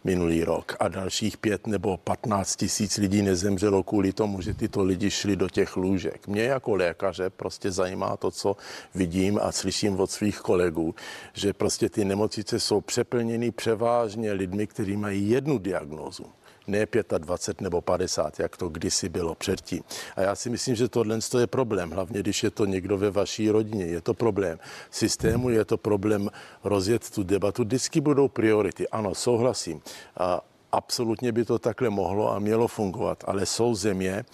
minulý 0.07 0.45
rok 0.45 0.77
a 0.81 0.89
dalších 0.89 1.37
pět 1.37 1.67
nebo 1.67 1.97
patnáct 1.97 2.57
tisíc 2.57 2.97
lidí 2.97 3.23
nezemřelo 3.23 3.83
kvůli 3.83 4.13
tomu, 4.13 4.41
že 4.41 4.55
tyto 4.55 4.83
lidi 4.83 5.11
šli 5.11 5.37
do 5.37 5.49
těch 5.49 5.77
lůžek. 5.77 6.27
Mě 6.27 6.43
jako 6.43 6.75
lékaře 6.75 7.31
prostě 7.31 7.71
zajímá 7.71 8.17
to, 8.17 8.31
co 8.31 8.57
vidím 8.95 9.39
a 9.43 9.53
slyším 9.53 10.01
od 10.01 10.11
svých 10.11 10.39
kolegů, 10.39 10.95
že 11.35 11.53
prostě 11.53 11.89
ty 11.89 12.05
nemocnice 12.05 12.61
jsou 12.61 12.81
přeplněny 12.81 13.51
převážně 13.51 14.33
lidmi, 14.33 14.67
kteří 14.67 14.97
mají 14.97 15.31
jednu 15.31 15.59
diagnózu 15.59 16.25
ne 16.67 16.87
25 17.19 17.61
nebo 17.61 17.81
50, 17.81 18.41
jak 18.41 18.57
to 18.57 18.69
kdysi 18.69 19.09
bylo 19.09 19.35
předtím. 19.35 19.83
A 20.17 20.21
já 20.21 20.35
si 20.35 20.51
myslím, 20.51 20.75
že 20.75 20.89
tohle 20.89 21.19
je 21.39 21.47
problém, 21.47 21.91
hlavně 21.91 22.21
když 22.21 22.43
je 22.43 22.51
to 22.51 22.65
někdo 22.65 22.99
ve 22.99 23.11
vaší 23.11 23.51
rodině. 23.51 23.85
Je 23.85 24.01
to 24.01 24.15
problém 24.15 24.59
systému, 24.91 25.51
je 25.51 25.65
to 25.65 25.77
problém 25.77 26.31
rozjet 26.65 27.11
tu 27.11 27.23
debatu. 27.23 27.65
Vždycky 27.65 28.01
budou 28.01 28.29
priority. 28.29 28.89
Ano, 28.89 29.15
souhlasím. 29.15 29.81
A 30.17 30.41
Absolutně 30.73 31.33
by 31.33 31.45
to 31.45 31.59
takhle 31.59 31.91
mohlo 31.91 32.33
a 32.33 32.39
mělo 32.39 32.69
fungovat, 32.69 33.25
ale 33.27 33.47
jsou 33.47 33.75
země, 33.75 34.25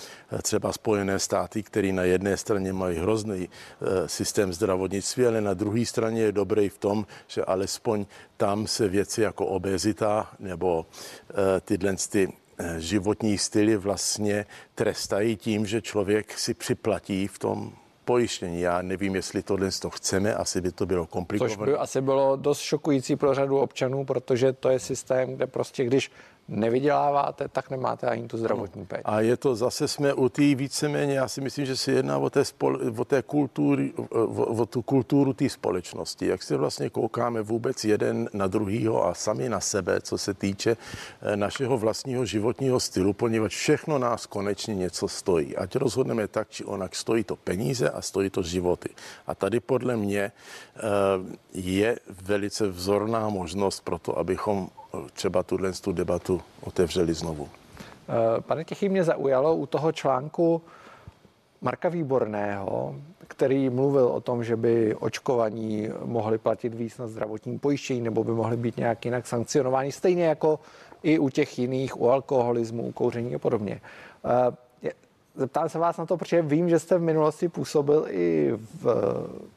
třeba 0.42 0.72
Spojené 0.72 1.18
státy, 1.18 1.62
které 1.62 1.92
na 1.92 2.02
jedné 2.02 2.36
straně 2.36 2.72
mají 2.72 2.98
hrozný 2.98 3.48
eh, 3.48 4.08
systém 4.08 4.52
zdravotnictví, 4.52 5.26
ale 5.26 5.40
na 5.40 5.54
druhé 5.54 5.86
straně 5.86 6.22
je 6.22 6.32
dobrý 6.32 6.68
v 6.68 6.78
tom, 6.78 7.06
že 7.26 7.44
alespoň 7.44 8.06
tam 8.36 8.66
se 8.66 8.88
věci 8.88 9.22
jako 9.22 9.46
obezita 9.46 10.30
nebo 10.38 10.86
eh, 11.30 11.60
tyhle 11.60 11.96
ty 12.08 12.32
eh, 12.58 12.80
životní 12.80 13.38
styly 13.38 13.76
vlastně 13.76 14.46
trestají 14.74 15.36
tím, 15.36 15.66
že 15.66 15.82
člověk 15.82 16.38
si 16.38 16.54
připlatí 16.54 17.26
v 17.26 17.38
tom 17.38 17.72
pojištění. 18.04 18.61
Já 18.61 18.82
nevím, 18.82 19.14
jestli 19.14 19.42
tohle 19.42 19.71
to 19.80 19.90
chceme, 19.90 20.35
asi 20.35 20.61
by 20.61 20.73
to 20.73 20.87
bylo 20.87 21.06
komplikované. 21.06 21.56
Což 21.56 21.66
by 21.66 21.76
asi 21.76 22.00
bylo 22.00 22.37
dost 22.37 22.61
šokující 22.61 23.16
pro 23.16 23.35
řadu 23.35 23.59
občanů, 23.59 24.04
protože 24.04 24.52
to 24.52 24.68
je 24.68 24.78
systém, 24.78 25.35
kde 25.35 25.47
prostě 25.47 25.85
když 25.85 26.11
nevyděláváte, 26.52 27.49
tak 27.49 27.71
nemáte 27.71 28.06
ani 28.06 28.28
tu 28.28 28.38
zdravotní 28.38 28.87
péči. 28.87 29.02
A 29.04 29.21
je 29.21 29.37
to 29.37 29.56
zase 29.56 29.88
jsme 29.88 30.14
u 30.14 30.28
té 30.28 30.54
víceméně, 30.54 31.14
já 31.14 31.28
si 31.28 31.40
myslím, 31.40 31.66
že 31.66 31.76
se 31.76 31.92
jedná 31.92 32.18
o, 32.18 32.30
té 32.30 32.44
spole, 32.44 32.78
o, 32.99 33.04
té 33.04 33.23
kultury, 33.23 33.92
o, 34.11 34.26
o 34.44 34.66
tu 34.66 34.82
kulturu 34.82 35.32
té 35.32 35.49
společnosti. 35.49 36.26
Jak 36.26 36.42
se 36.42 36.56
vlastně 36.56 36.90
koukáme 36.90 37.42
vůbec 37.42 37.85
jeden 37.85 38.28
na 38.32 38.47
druhýho 38.47 39.06
a 39.06 39.14
sami 39.14 39.49
na 39.49 39.61
sebe, 39.61 40.00
co 40.00 40.18
se 40.18 40.35
týče 40.35 40.76
eh, 41.23 41.37
našeho 41.37 41.78
vlastního 41.78 42.25
životního 42.25 42.80
stylu, 42.80 43.12
poněvadž 43.12 43.56
všechno 43.56 43.99
nás 43.99 44.26
konečně 44.26 44.75
něco 44.75 45.09
stojí. 45.09 45.56
Ať 45.56 45.76
rozhodneme 45.76 46.28
tak, 46.28 46.50
či 46.50 46.64
onak, 46.64 46.97
stojí 46.97 47.25
to 47.25 47.37
peníze 47.37 47.90
a 47.90 48.02
stojí 48.02 48.30
to 48.30 48.42
životy. 48.42 48.88
A 49.26 49.35
tady 49.35 49.61
podle 49.61 49.97
mě 49.97 50.23
eh, 50.23 50.80
je 51.54 51.99
velice 52.23 52.68
vzorná 52.68 53.28
možnost 53.28 53.80
pro 53.80 53.99
to, 53.99 54.18
abychom 54.18 54.68
třeba 55.12 55.42
tuhle 55.42 55.72
tu 55.72 55.92
debatu 55.92 56.40
otevřeli 56.61 57.14
znovu. 57.14 57.49
Eh, 58.08 58.40
pane 58.40 58.64
Tichý, 58.64 58.88
mě 58.88 59.04
zaujalo 59.04 59.56
u 59.56 59.66
toho 59.66 59.92
článku 59.92 60.62
Marka 61.61 61.88
Výborného, 61.88 62.94
který 63.28 63.70
mluvil 63.70 64.06
o 64.06 64.20
tom, 64.20 64.44
že 64.44 64.56
by 64.56 64.94
očkovaní 64.94 65.88
mohli 66.04 66.38
platit 66.38 66.75
víc 66.75 66.99
na 66.99 67.06
zdravotním 67.06 67.58
pojištění 67.58 68.00
nebo 68.00 68.25
by 68.25 68.32
mohli 68.32 68.56
být 68.56 68.76
nějak 68.76 69.04
jinak 69.04 69.26
sankcionováni, 69.26 69.92
stejně 69.92 70.25
jako 70.25 70.61
i 71.02 71.18
u 71.18 71.28
těch 71.28 71.58
jiných, 71.58 72.00
u 72.00 72.08
alkoholismu, 72.08 72.82
u 72.82 72.92
kouření 72.92 73.34
a 73.34 73.38
podobně. 73.38 73.80
Eh, 74.25 74.90
zeptám 75.34 75.68
se 75.68 75.78
vás 75.78 75.96
na 75.96 76.06
to, 76.06 76.16
protože 76.16 76.42
vím, 76.42 76.68
že 76.68 76.78
jste 76.78 76.99
v 76.99 77.02
minulosti 77.02 77.49
působil 77.49 78.06
i 78.08 78.52
v, 78.82 78.84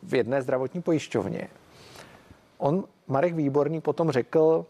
v 0.03 0.15
jedné 0.15 0.41
zdravotní 0.41 0.81
pojišťovně. 0.81 1.47
On, 2.57 2.83
Marek 3.07 3.33
Výborný, 3.33 3.81
potom 3.81 4.11
řekl, 4.11 4.65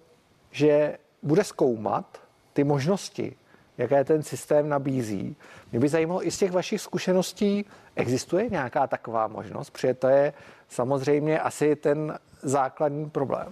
že 0.56 0.98
bude 1.24 1.44
zkoumat 1.44 2.22
ty 2.54 2.64
možnosti, 2.64 3.36
jaké 3.78 4.04
ten 4.04 4.24
systém 4.24 4.70
nabízí. 4.70 5.36
Mě 5.72 5.80
by 5.80 5.90
zajímalo 5.90 6.28
i 6.28 6.32
z 6.32 6.38
těch 6.38 6.52
vašich 6.52 6.82
zkušeností, 6.82 7.66
existuje 7.96 8.50
nějaká 8.50 8.88
taková 8.88 9.28
možnost, 9.28 9.70
protože 9.70 9.94
to 9.94 10.08
je 10.08 10.34
samozřejmě 10.70 11.40
asi 11.40 11.76
ten 11.76 12.20
základní 12.42 13.10
problém. 13.10 13.48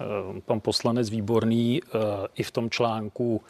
Eh, 0.00 0.40
pan 0.40 0.60
poslanec 0.60 1.10
Výborný 1.10 1.80
eh, 1.82 1.98
i 2.34 2.42
v 2.42 2.50
tom 2.50 2.70
článku 2.70 3.42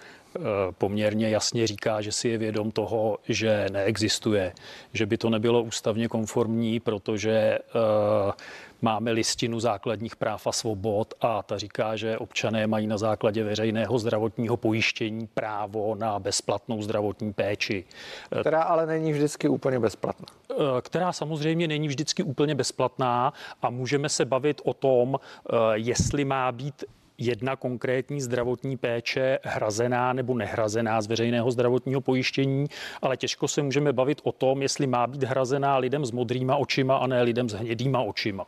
poměrně 0.78 1.30
jasně 1.30 1.66
říká, 1.66 2.00
že 2.00 2.12
si 2.12 2.28
je 2.28 2.38
vědom 2.38 2.70
toho, 2.70 3.18
že 3.28 3.66
neexistuje, 3.72 4.52
že 4.92 5.06
by 5.06 5.18
to 5.18 5.30
nebylo 5.30 5.62
ústavně 5.62 6.08
konformní, 6.08 6.80
protože 6.80 7.58
Máme 8.82 9.10
listinu 9.10 9.60
základních 9.60 10.16
práv 10.16 10.46
a 10.46 10.52
svobod 10.52 11.14
a 11.20 11.42
ta 11.42 11.58
říká, 11.58 11.96
že 11.96 12.18
občané 12.18 12.66
mají 12.66 12.86
na 12.86 12.98
základě 12.98 13.44
veřejného 13.44 13.98
zdravotního 13.98 14.56
pojištění 14.56 15.26
právo 15.26 15.94
na 15.94 16.18
bezplatnou 16.18 16.82
zdravotní 16.82 17.32
péči. 17.32 17.84
Která 18.40 18.62
ale 18.62 18.86
není 18.86 19.12
vždycky 19.12 19.48
úplně 19.48 19.80
bezplatná. 19.80 20.26
Eh, 20.50 20.54
která 20.82 21.12
samozřejmě 21.12 21.68
není 21.68 21.88
vždycky 21.88 22.22
úplně 22.22 22.54
bezplatná 22.54 23.32
a 23.62 23.70
můžeme 23.70 24.08
se 24.08 24.24
bavit 24.24 24.60
o 24.64 24.74
tom, 24.74 25.16
eh, 25.20 25.56
jestli 25.74 26.24
má 26.24 26.52
být 26.52 26.84
jedna 27.20 27.56
konkrétní 27.56 28.20
zdravotní 28.20 28.76
péče 28.76 29.38
hrazená 29.42 30.12
nebo 30.12 30.34
nehrazená 30.34 31.00
z 31.02 31.06
veřejného 31.06 31.50
zdravotního 31.50 32.00
pojištění, 32.00 32.66
ale 33.02 33.16
těžko 33.16 33.48
se 33.48 33.62
můžeme 33.62 33.92
bavit 33.92 34.20
o 34.24 34.32
tom, 34.32 34.62
jestli 34.62 34.86
má 34.86 35.06
být 35.06 35.22
hrazená 35.22 35.76
lidem 35.76 36.04
s 36.04 36.10
modrýma 36.10 36.56
očima 36.56 36.96
a 36.96 37.06
ne 37.06 37.22
lidem 37.22 37.48
s 37.48 37.52
hnědýma 37.52 38.00
očima. 38.00 38.46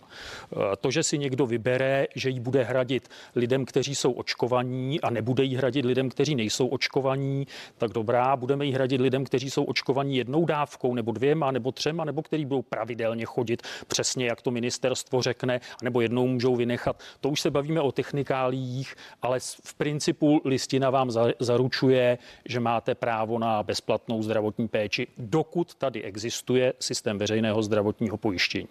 E, 0.73 0.76
to, 0.76 0.91
že 0.91 1.02
si 1.02 1.19
někdo 1.19 1.47
vybere, 1.47 2.07
že 2.14 2.31
ji 2.31 2.41
bude 2.41 2.62
hradit 2.62 3.09
lidem, 3.37 3.64
kteří 3.64 3.95
jsou 3.95 4.12
očkovaní 4.12 5.00
a 5.00 5.11
nebude 5.11 5.45
ji 5.45 5.57
hradit 5.57 5.85
lidem, 5.85 6.09
kteří 6.09 6.35
nejsou 6.35 6.67
očkovaní, 6.67 7.47
tak 7.79 7.93
dobrá, 7.93 8.37
budeme 8.37 8.67
ji 8.67 8.73
hradit 8.73 9.00
lidem, 9.00 9.25
kteří 9.25 9.50
jsou 9.50 9.64
očkovaní 9.64 10.17
jednou 10.17 10.45
dávkou 10.45 10.95
nebo 10.95 11.12
dvěma 11.12 11.50
nebo 11.50 11.73
třema, 11.73 12.05
nebo 12.05 12.23
kteří 12.23 12.45
budou 12.45 12.62
pravidelně 12.62 13.25
chodit 13.25 13.62
přesně, 13.87 14.26
jak 14.26 14.43
to 14.43 14.50
ministerstvo 14.50 15.23
řekne, 15.23 15.61
nebo 15.83 16.00
jednou 16.00 16.26
můžou 16.26 16.57
vynechat. 16.57 16.97
To 17.21 17.29
už 17.29 17.41
se 17.41 17.50
bavíme 17.50 17.81
o 17.81 17.93
technikálí 17.93 18.62
médiích, 18.62 18.95
ale 19.23 19.40
v 19.40 19.75
principu 19.75 20.40
listina 20.45 20.90
vám 20.90 21.11
zaručuje, 21.40 22.19
že 22.47 22.61
máte 22.61 22.95
právo 22.95 23.38
na 23.38 23.62
bezplatnou 23.62 24.23
zdravotní 24.23 24.69
péči, 24.69 25.07
dokud 25.19 25.75
tady 25.75 26.02
existuje 26.02 26.73
systém 26.78 27.19
veřejného 27.19 27.62
zdravotního 27.62 28.16
pojištění. 28.16 28.69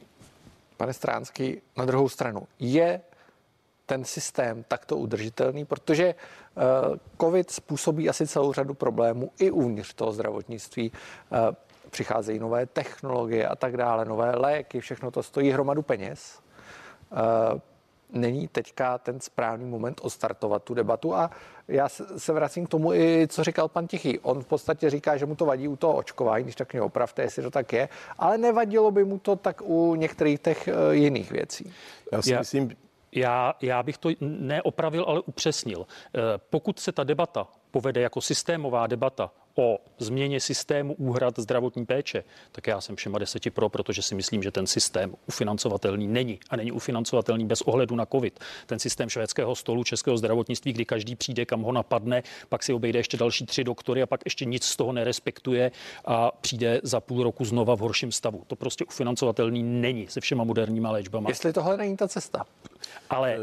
Pane 0.77 0.93
Stránský, 0.93 1.61
na 1.77 1.85
druhou 1.85 2.09
stranu, 2.09 2.47
je 2.59 3.01
ten 3.85 4.05
systém 4.05 4.63
takto 4.67 4.97
udržitelný, 4.97 5.65
protože 5.65 6.05
eh, 6.05 6.15
COVID 7.21 7.51
způsobí 7.51 8.09
asi 8.09 8.27
celou 8.27 8.53
řadu 8.53 8.73
problémů 8.73 9.31
i 9.39 9.51
uvnitř 9.51 9.93
toho 9.93 10.11
zdravotnictví. 10.11 10.91
Eh, 10.91 11.55
přicházejí 11.89 12.39
nové 12.39 12.65
technologie 12.65 13.47
a 13.47 13.55
tak 13.55 13.77
dále, 13.77 14.05
nové 14.05 14.35
léky, 14.35 14.79
všechno 14.79 15.11
to 15.11 15.23
stojí 15.23 15.51
hromadu 15.51 15.81
peněz. 15.81 16.39
Není 18.11 18.47
teďka 18.47 18.97
ten 18.97 19.19
správný 19.19 19.65
moment 19.65 20.01
odstartovat 20.03 20.63
tu 20.63 20.73
debatu 20.73 21.15
a 21.15 21.31
já 21.67 21.89
se 22.17 22.33
vracím 22.33 22.65
k 22.65 22.69
tomu 22.69 22.93
i, 22.93 23.27
co 23.27 23.43
říkal 23.43 23.67
pan 23.67 23.87
Tichý. 23.87 24.19
On 24.19 24.43
v 24.43 24.45
podstatě 24.45 24.89
říká, 24.89 25.17
že 25.17 25.25
mu 25.25 25.35
to 25.35 25.45
vadí 25.45 25.67
u 25.67 25.75
toho 25.75 25.93
očkování, 25.93 26.43
když 26.43 26.55
tak 26.55 26.73
mě 26.73 26.81
opravte, 26.81 27.21
jestli 27.21 27.43
to 27.43 27.51
tak 27.51 27.73
je, 27.73 27.89
ale 28.17 28.37
nevadilo 28.37 28.91
by 28.91 29.03
mu 29.03 29.19
to 29.19 29.35
tak 29.35 29.61
u 29.61 29.95
některých 29.95 30.39
těch 30.39 30.67
eh, 30.67 30.73
jiných 30.91 31.31
věcí. 31.31 31.73
Já 32.11 32.21
si 32.21 32.31
já, 32.31 32.39
myslím, 32.39 32.75
já, 33.11 33.53
já 33.61 33.83
bych 33.83 33.97
to 33.97 34.09
neopravil, 34.21 35.05
ale 35.07 35.21
upřesnil. 35.21 35.85
Eh, 35.87 36.19
pokud 36.49 36.79
se 36.79 36.91
ta 36.91 37.03
debata 37.03 37.47
povede 37.71 38.01
jako 38.01 38.21
systémová 38.21 38.87
debata 38.87 39.31
o 39.55 39.79
změně 39.97 40.39
systému 40.39 40.93
úhrad 40.93 41.39
zdravotní 41.39 41.85
péče, 41.85 42.23
tak 42.51 42.67
já 42.67 42.81
jsem 42.81 42.95
všema 42.95 43.19
deseti 43.19 43.49
pro, 43.49 43.69
protože 43.69 44.01
si 44.01 44.15
myslím, 44.15 44.43
že 44.43 44.51
ten 44.51 44.67
systém 44.67 45.15
ufinancovatelný 45.27 46.07
není 46.07 46.39
a 46.49 46.55
není 46.55 46.71
ufinancovatelný 46.71 47.45
bez 47.45 47.61
ohledu 47.61 47.95
na 47.95 48.05
COVID. 48.05 48.39
Ten 48.65 48.79
systém 48.79 49.09
švédského 49.09 49.55
stolu 49.55 49.83
českého 49.83 50.17
zdravotnictví, 50.17 50.73
kdy 50.73 50.85
každý 50.85 51.15
přijde, 51.15 51.45
kam 51.45 51.61
ho 51.61 51.71
napadne, 51.71 52.23
pak 52.49 52.63
si 52.63 52.73
obejde 52.73 52.99
ještě 52.99 53.17
další 53.17 53.45
tři 53.45 53.63
doktory 53.63 54.01
a 54.01 54.05
pak 54.05 54.21
ještě 54.25 54.45
nic 54.45 54.63
z 54.63 54.75
toho 54.75 54.91
nerespektuje 54.91 55.71
a 56.05 56.31
přijde 56.31 56.81
za 56.83 56.99
půl 56.99 57.23
roku 57.23 57.45
znova 57.45 57.75
v 57.75 57.79
horším 57.79 58.11
stavu. 58.11 58.43
To 58.47 58.55
prostě 58.55 58.85
ufinancovatelný 58.85 59.63
není 59.63 60.07
se 60.07 60.21
všema 60.21 60.43
moderníma 60.43 60.91
léčbama. 60.91 61.29
Jestli 61.29 61.53
tohle 61.53 61.77
není 61.77 61.97
ta 61.97 62.07
cesta. 62.07 62.45
Ale 63.09 63.37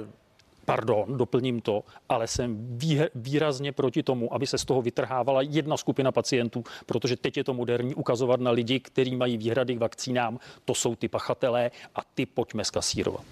pardon, 0.68 1.16
doplním 1.16 1.60
to, 1.60 1.84
ale 2.08 2.26
jsem 2.26 2.78
výrazně 3.14 3.72
proti 3.72 4.02
tomu, 4.02 4.34
aby 4.34 4.46
se 4.46 4.58
z 4.58 4.64
toho 4.64 4.82
vytrhávala 4.82 5.42
jedna 5.42 5.76
skupina 5.76 6.12
pacientů, 6.12 6.64
protože 6.86 7.16
teď 7.16 7.36
je 7.36 7.44
to 7.44 7.54
moderní 7.54 7.94
ukazovat 7.94 8.40
na 8.40 8.50
lidi, 8.50 8.80
kteří 8.80 9.16
mají 9.16 9.36
výhrady 9.36 9.76
k 9.76 9.78
vakcínám, 9.78 10.38
to 10.64 10.74
jsou 10.74 10.96
ty 10.96 11.08
pachatelé 11.08 11.70
a 11.94 12.00
ty 12.14 12.26
pojďme 12.26 12.64
skasírovat. 12.64 13.24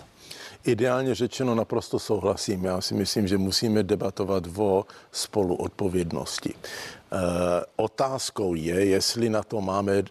Ideálně 0.65 1.15
řečeno 1.15 1.55
naprosto 1.55 1.99
souhlasím. 1.99 2.65
Já 2.65 2.81
si 2.81 2.95
myslím, 2.95 3.29
že 3.29 3.39
musíme 3.39 3.83
debatovat 3.83 4.45
o 4.57 4.85
spoluodpovědnosti. 5.13 6.55
E, 6.55 6.57
otázkou 7.77 8.55
je, 8.55 8.85
jestli 8.85 9.29
na 9.29 9.43
to 9.43 9.61
máme 9.61 10.03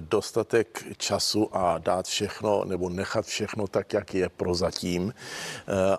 dostatek 0.00 0.84
času 0.96 1.56
a 1.56 1.78
dát 1.78 2.06
všechno 2.06 2.64
nebo 2.64 2.88
nechat 2.88 3.26
všechno 3.26 3.66
tak, 3.66 3.92
jak 3.92 4.14
je 4.14 4.28
prozatím, 4.28 5.14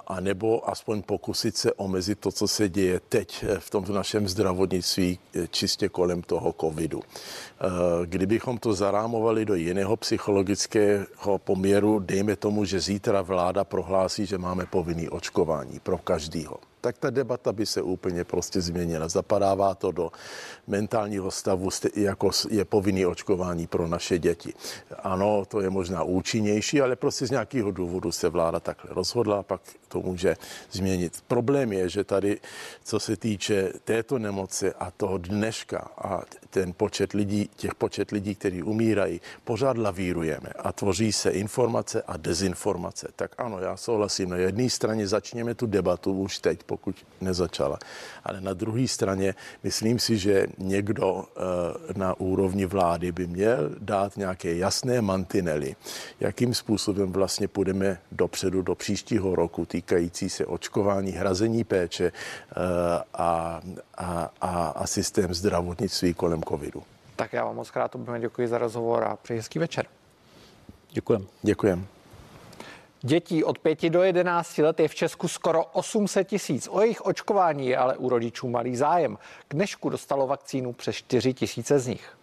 a 0.08 0.20
nebo 0.20 0.70
aspoň 0.70 1.02
pokusit 1.02 1.58
se 1.58 1.74
omezit 1.74 2.20
to, 2.20 2.32
co 2.32 2.48
se 2.48 2.70
děje 2.70 3.00
teď 3.10 3.46
v 3.60 3.70
tomto 3.70 3.94
našem 3.94 4.28
zdravotnictví 4.28 5.20
čistě 5.50 5.90
kolem 5.90 6.22
toho 6.22 6.56
covidu. 6.62 7.02
Kdybychom 8.06 8.58
to 8.58 8.74
zarámovali 8.74 9.46
do 9.46 9.56
jiného 9.56 9.98
psychologického 9.98 11.38
poměru, 11.38 12.00
dejme 12.00 12.36
tomu, 12.36 12.66
že 12.66 12.80
zítra 12.80 13.22
vláda 13.22 13.64
prohlásí, 13.64 14.26
že 14.26 14.38
máme 14.38 14.66
povinný 14.66 15.10
očkování 15.10 15.80
pro 15.80 15.98
každýho 15.98 16.73
tak 16.84 16.98
ta 16.98 17.10
debata 17.10 17.54
by 17.54 17.66
se 17.66 17.82
úplně 17.82 18.24
prostě 18.24 18.62
změnila. 18.62 19.08
Zapadává 19.08 19.76
to 19.76 19.92
do 19.92 20.12
mentálního 20.68 21.32
stavu, 21.32 21.70
jako 21.96 22.30
je 22.50 22.66
povinný 22.66 23.06
očkování 23.06 23.68
pro 23.68 23.88
naše 23.88 24.20
děti. 24.20 24.54
Ano, 25.04 25.46
to 25.48 25.62
je 25.62 25.70
možná 25.70 26.04
účinnější, 26.04 26.82
ale 26.82 26.96
prostě 26.96 27.28
z 27.28 27.32
nějakého 27.32 27.72
důvodu 27.72 28.12
se 28.12 28.30
vláda 28.30 28.60
takhle 28.60 28.94
rozhodla, 28.94 29.44
pak 29.44 29.62
to 29.88 30.02
může 30.02 30.36
změnit. 30.72 31.24
Problém 31.28 31.74
je, 31.74 31.90
že 31.90 32.04
tady, 32.04 32.40
co 32.84 33.00
se 33.00 33.18
týče 33.18 33.74
této 33.84 34.20
nemoci 34.20 34.74
a 34.74 34.92
toho 34.92 35.18
dneška 35.18 35.88
a 35.98 36.22
ten 36.50 36.74
počet 36.74 37.14
lidí, 37.14 37.50
těch 37.56 37.76
počet 37.76 38.12
lidí, 38.12 38.36
kteří 38.36 38.64
umírají, 38.64 39.22
pořád 39.44 39.78
lavírujeme 39.78 40.50
a 40.60 40.72
tvoří 40.72 41.12
se 41.12 41.32
informace 41.32 42.02
a 42.08 42.18
dezinformace. 42.18 43.08
Tak 43.16 43.36
ano, 43.38 43.60
já 43.60 43.78
souhlasím. 43.78 44.30
Na 44.30 44.38
jedné 44.38 44.70
straně 44.70 45.08
začněme 45.08 45.56
tu 45.56 45.66
debatu 45.66 46.12
už 46.12 46.40
teď, 46.40 46.64
pokud 46.74 46.96
nezačala. 47.22 47.80
Ale 48.24 48.42
na 48.42 48.54
druhé 48.54 48.88
straně 48.88 49.36
myslím 49.64 50.00
si, 50.00 50.18
že 50.18 50.48
někdo 50.58 51.26
eh, 51.26 51.94
na 51.94 52.20
úrovni 52.20 52.66
vlády 52.66 53.12
by 53.12 53.28
měl 53.28 53.70
dát 53.80 54.18
nějaké 54.18 54.56
jasné 54.56 55.02
mantinely, 55.02 55.76
jakým 56.20 56.54
způsobem 56.54 57.12
vlastně 57.12 57.48
půjdeme 57.48 57.98
dopředu 58.12 58.62
do 58.62 58.76
příštího 58.76 59.36
roku 59.36 59.66
týkající 59.66 60.30
se 60.30 60.46
očkování, 60.46 61.12
hrazení 61.12 61.64
péče 61.64 62.06
eh, 62.06 62.54
a, 63.14 63.62
a, 63.98 64.30
a, 64.42 64.68
a 64.68 64.88
systém 64.88 65.34
zdravotnictví 65.34 66.14
kolem 66.14 66.44
covidu. 66.44 66.84
Tak 67.16 67.34
já 67.34 67.46
vám 67.46 67.56
moc 67.56 67.72
krát 67.72 67.96
děkuji 68.20 68.48
za 68.48 68.58
rozhovor 68.58 69.04
a 69.04 69.16
přeji 69.16 69.38
hezký 69.38 69.60
večer. 69.60 69.86
Děkujem. 70.92 71.28
Děkujem. 71.42 71.88
Dětí 73.06 73.44
od 73.44 73.60
5 73.60 73.90
do 73.90 74.04
11 74.04 74.58
let 74.58 74.80
je 74.80 74.88
v 74.88 74.96
Česku 74.96 75.28
skoro 75.28 75.66
800 75.66 76.28
tisíc. 76.28 76.68
O 76.72 76.82
jejich 76.82 77.02
očkování 77.02 77.68
je 77.68 77.78
ale 77.78 77.98
u 77.98 78.10
rodičů 78.10 78.50
malý 78.50 78.76
zájem. 78.76 79.18
K 79.48 79.54
dnešku 79.54 79.90
dostalo 79.90 80.28
vakcínu 80.28 80.74
přes 80.74 80.96
4 80.96 81.34
tisíce 81.34 81.80
z 81.80 81.88
nich. 81.88 82.18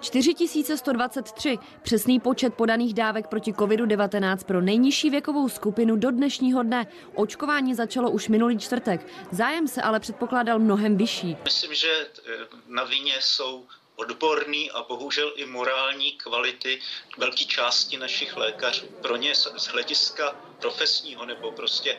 4123, 0.00 1.58
přesný 1.82 2.20
počet 2.20 2.54
podaných 2.54 2.94
dávek 2.94 3.26
proti 3.26 3.52
COVID-19 3.52 4.44
pro 4.44 4.60
nejnižší 4.60 5.10
věkovou 5.10 5.48
skupinu 5.48 5.96
do 5.96 6.10
dnešního 6.10 6.62
dne. 6.62 6.86
Očkování 7.14 7.74
začalo 7.74 8.10
už 8.10 8.28
minulý 8.28 8.58
čtvrtek. 8.58 9.06
Zájem 9.30 9.68
se 9.68 9.82
ale 9.82 10.00
předpokládal 10.00 10.58
mnohem 10.58 10.96
vyšší. 10.96 11.36
Myslím, 11.44 11.74
že 11.74 11.88
eh, 11.88 12.32
na 12.68 12.84
vině 12.84 13.14
jsou 13.20 13.64
odborný 13.96 14.70
a 14.70 14.82
bohužel 14.88 15.32
i 15.36 15.46
morální 15.46 16.12
kvality 16.12 16.78
velké 17.18 17.44
části 17.44 17.96
našich 17.96 18.36
lékařů. 18.36 18.86
Pro 19.02 19.16
ně 19.16 19.34
z 19.34 19.66
hlediska 19.66 20.36
profesního 20.60 21.26
nebo 21.26 21.52
prostě 21.52 21.96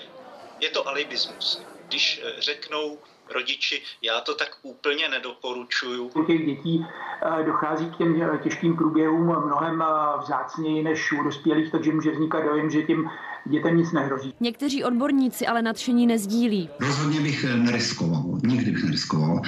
je 0.60 0.70
to 0.70 0.88
alibismus. 0.88 1.62
Když 1.88 2.22
eh, 2.24 2.42
řeknou 2.42 2.98
rodiči, 3.34 3.82
já 4.02 4.22
to 4.22 4.36
tak 4.36 4.58
úplně 4.62 5.10
nedoporučuju. 5.10 6.12
U 6.16 6.24
těch 6.26 6.46
dětí 6.46 6.86
eh, 6.86 7.44
dochází 7.44 7.86
k 7.86 7.98
těm 7.98 8.22
eh, 8.22 8.38
těžkým 8.44 8.76
průběhům 8.76 9.26
mnohem 9.46 9.84
vzácněji 10.24 10.84
než 10.84 11.12
u 11.12 11.24
dospělých, 11.24 11.72
takže 11.72 11.92
může 11.92 12.12
vznikat 12.12 12.44
dojem, 12.44 12.70
že 12.70 12.82
tím 12.82 13.10
dětem 13.46 13.78
nic 13.78 13.92
nehrozí. 13.92 14.34
Někteří 14.40 14.84
odborníci 14.84 15.48
ale 15.48 15.62
nadšení 15.62 16.08
nezdílí. 16.08 16.70
Rozhodně 16.80 17.20
bych 17.20 17.44
neriskoval, 17.44 18.24
nikdy 18.44 18.72
bych 18.72 18.84
neriskoval 18.84 19.42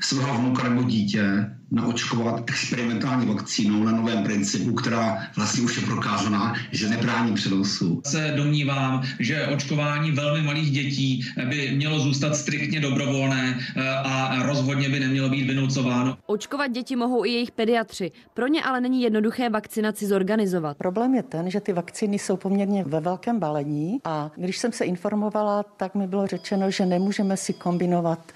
svého 0.00 0.38
vnuka 0.38 0.68
nebo 0.68 0.82
dítě 0.82 1.46
naočkovat 1.70 2.50
experimentální 2.50 3.26
vakcínou 3.26 3.84
na 3.84 3.92
novém 3.92 4.24
principu, 4.24 4.72
která 4.74 5.18
vlastně 5.36 5.62
už 5.62 5.76
je 5.76 5.86
prokázaná, 5.86 6.54
že 6.72 6.88
nebrání 6.88 7.34
přenosu. 7.34 8.02
Se 8.04 8.32
domnívám, 8.36 9.02
že 9.18 9.46
očkování 9.46 10.10
velmi 10.10 10.42
malých 10.42 10.70
dětí 10.70 11.24
by 11.48 11.72
mělo 11.76 11.98
zůstat 11.98 12.36
striktně 12.36 12.80
dobrovolné 12.80 13.58
eh, 13.76 13.90
a 13.90 14.42
rozhodně 14.42 14.88
by 14.88 15.00
nemělo 15.00 15.28
být 15.28 15.46
vynucováno. 15.46 16.16
Očkovat 16.26 16.66
děti 16.66 16.96
mohou 16.96 17.24
i 17.24 17.30
jejich 17.30 17.50
pediatři. 17.50 18.12
Pro 18.34 18.46
ně 18.46 18.62
ale 18.62 18.80
není 18.80 19.02
jednoduché 19.02 19.50
vakcinaci 19.50 20.06
zorganizovat. 20.06 20.76
Problém 20.76 21.14
je 21.14 21.22
ten, 21.22 21.50
že 21.50 21.60
ty 21.60 21.72
vakcíny 21.72 22.18
jsou 22.18 22.36
poměrně 22.36 22.84
ve 22.84 23.00
velkém 23.00 23.38
balení 23.38 24.00
a 24.04 24.30
když 24.36 24.58
jsem 24.58 24.72
se 24.72 24.84
informovala, 24.84 25.62
tak 25.62 25.94
mi 25.94 26.06
bylo 26.06 26.26
řečeno, 26.26 26.70
že 26.70 26.86
nemůžeme 26.86 27.36
si 27.36 27.52
kombinovat 27.52 28.32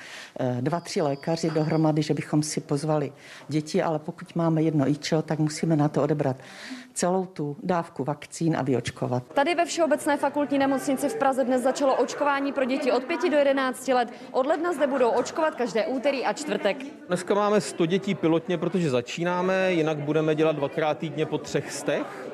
dva, 0.60 0.80
tři 0.80 1.02
lékaři 1.02 1.50
dohromady, 1.50 2.02
že 2.02 2.14
bychom 2.14 2.42
si 2.42 2.60
pozvali 2.60 3.12
děti, 3.48 3.82
ale 3.82 3.98
pokud 3.98 4.36
máme 4.36 4.62
jedno 4.62 4.88
ičo, 4.88 5.22
tak 5.22 5.38
musíme 5.38 5.76
na 5.76 5.88
to 5.88 6.02
odebrat 6.02 6.36
celou 6.94 7.26
tu 7.26 7.56
dávku 7.62 8.04
vakcín 8.04 8.56
a 8.56 8.62
vyočkovat. 8.62 9.22
Tady 9.34 9.54
ve 9.54 9.64
Všeobecné 9.64 10.16
fakultní 10.16 10.58
nemocnici 10.58 11.08
v 11.08 11.14
Praze 11.14 11.44
dnes 11.44 11.62
začalo 11.62 11.94
očkování 11.94 12.52
pro 12.52 12.64
děti 12.64 12.92
od 12.92 13.04
5 13.04 13.20
do 13.30 13.36
11 13.36 13.88
let. 13.88 14.08
Od 14.32 14.46
ledna 14.46 14.72
zde 14.72 14.86
budou 14.86 15.10
očkovat 15.10 15.54
každé 15.54 15.86
úterý 15.86 16.24
a 16.24 16.32
čtvrtek. 16.32 16.76
Dneska 17.08 17.34
máme 17.34 17.60
100 17.60 17.86
dětí 17.86 18.14
pilotně, 18.14 18.58
protože 18.58 18.90
začínáme, 18.90 19.72
jinak 19.72 19.98
budeme 19.98 20.34
dělat 20.34 20.56
dvakrát 20.56 20.98
týdně 20.98 21.26
po 21.26 21.38
třech 21.38 21.72
stech 21.72 22.29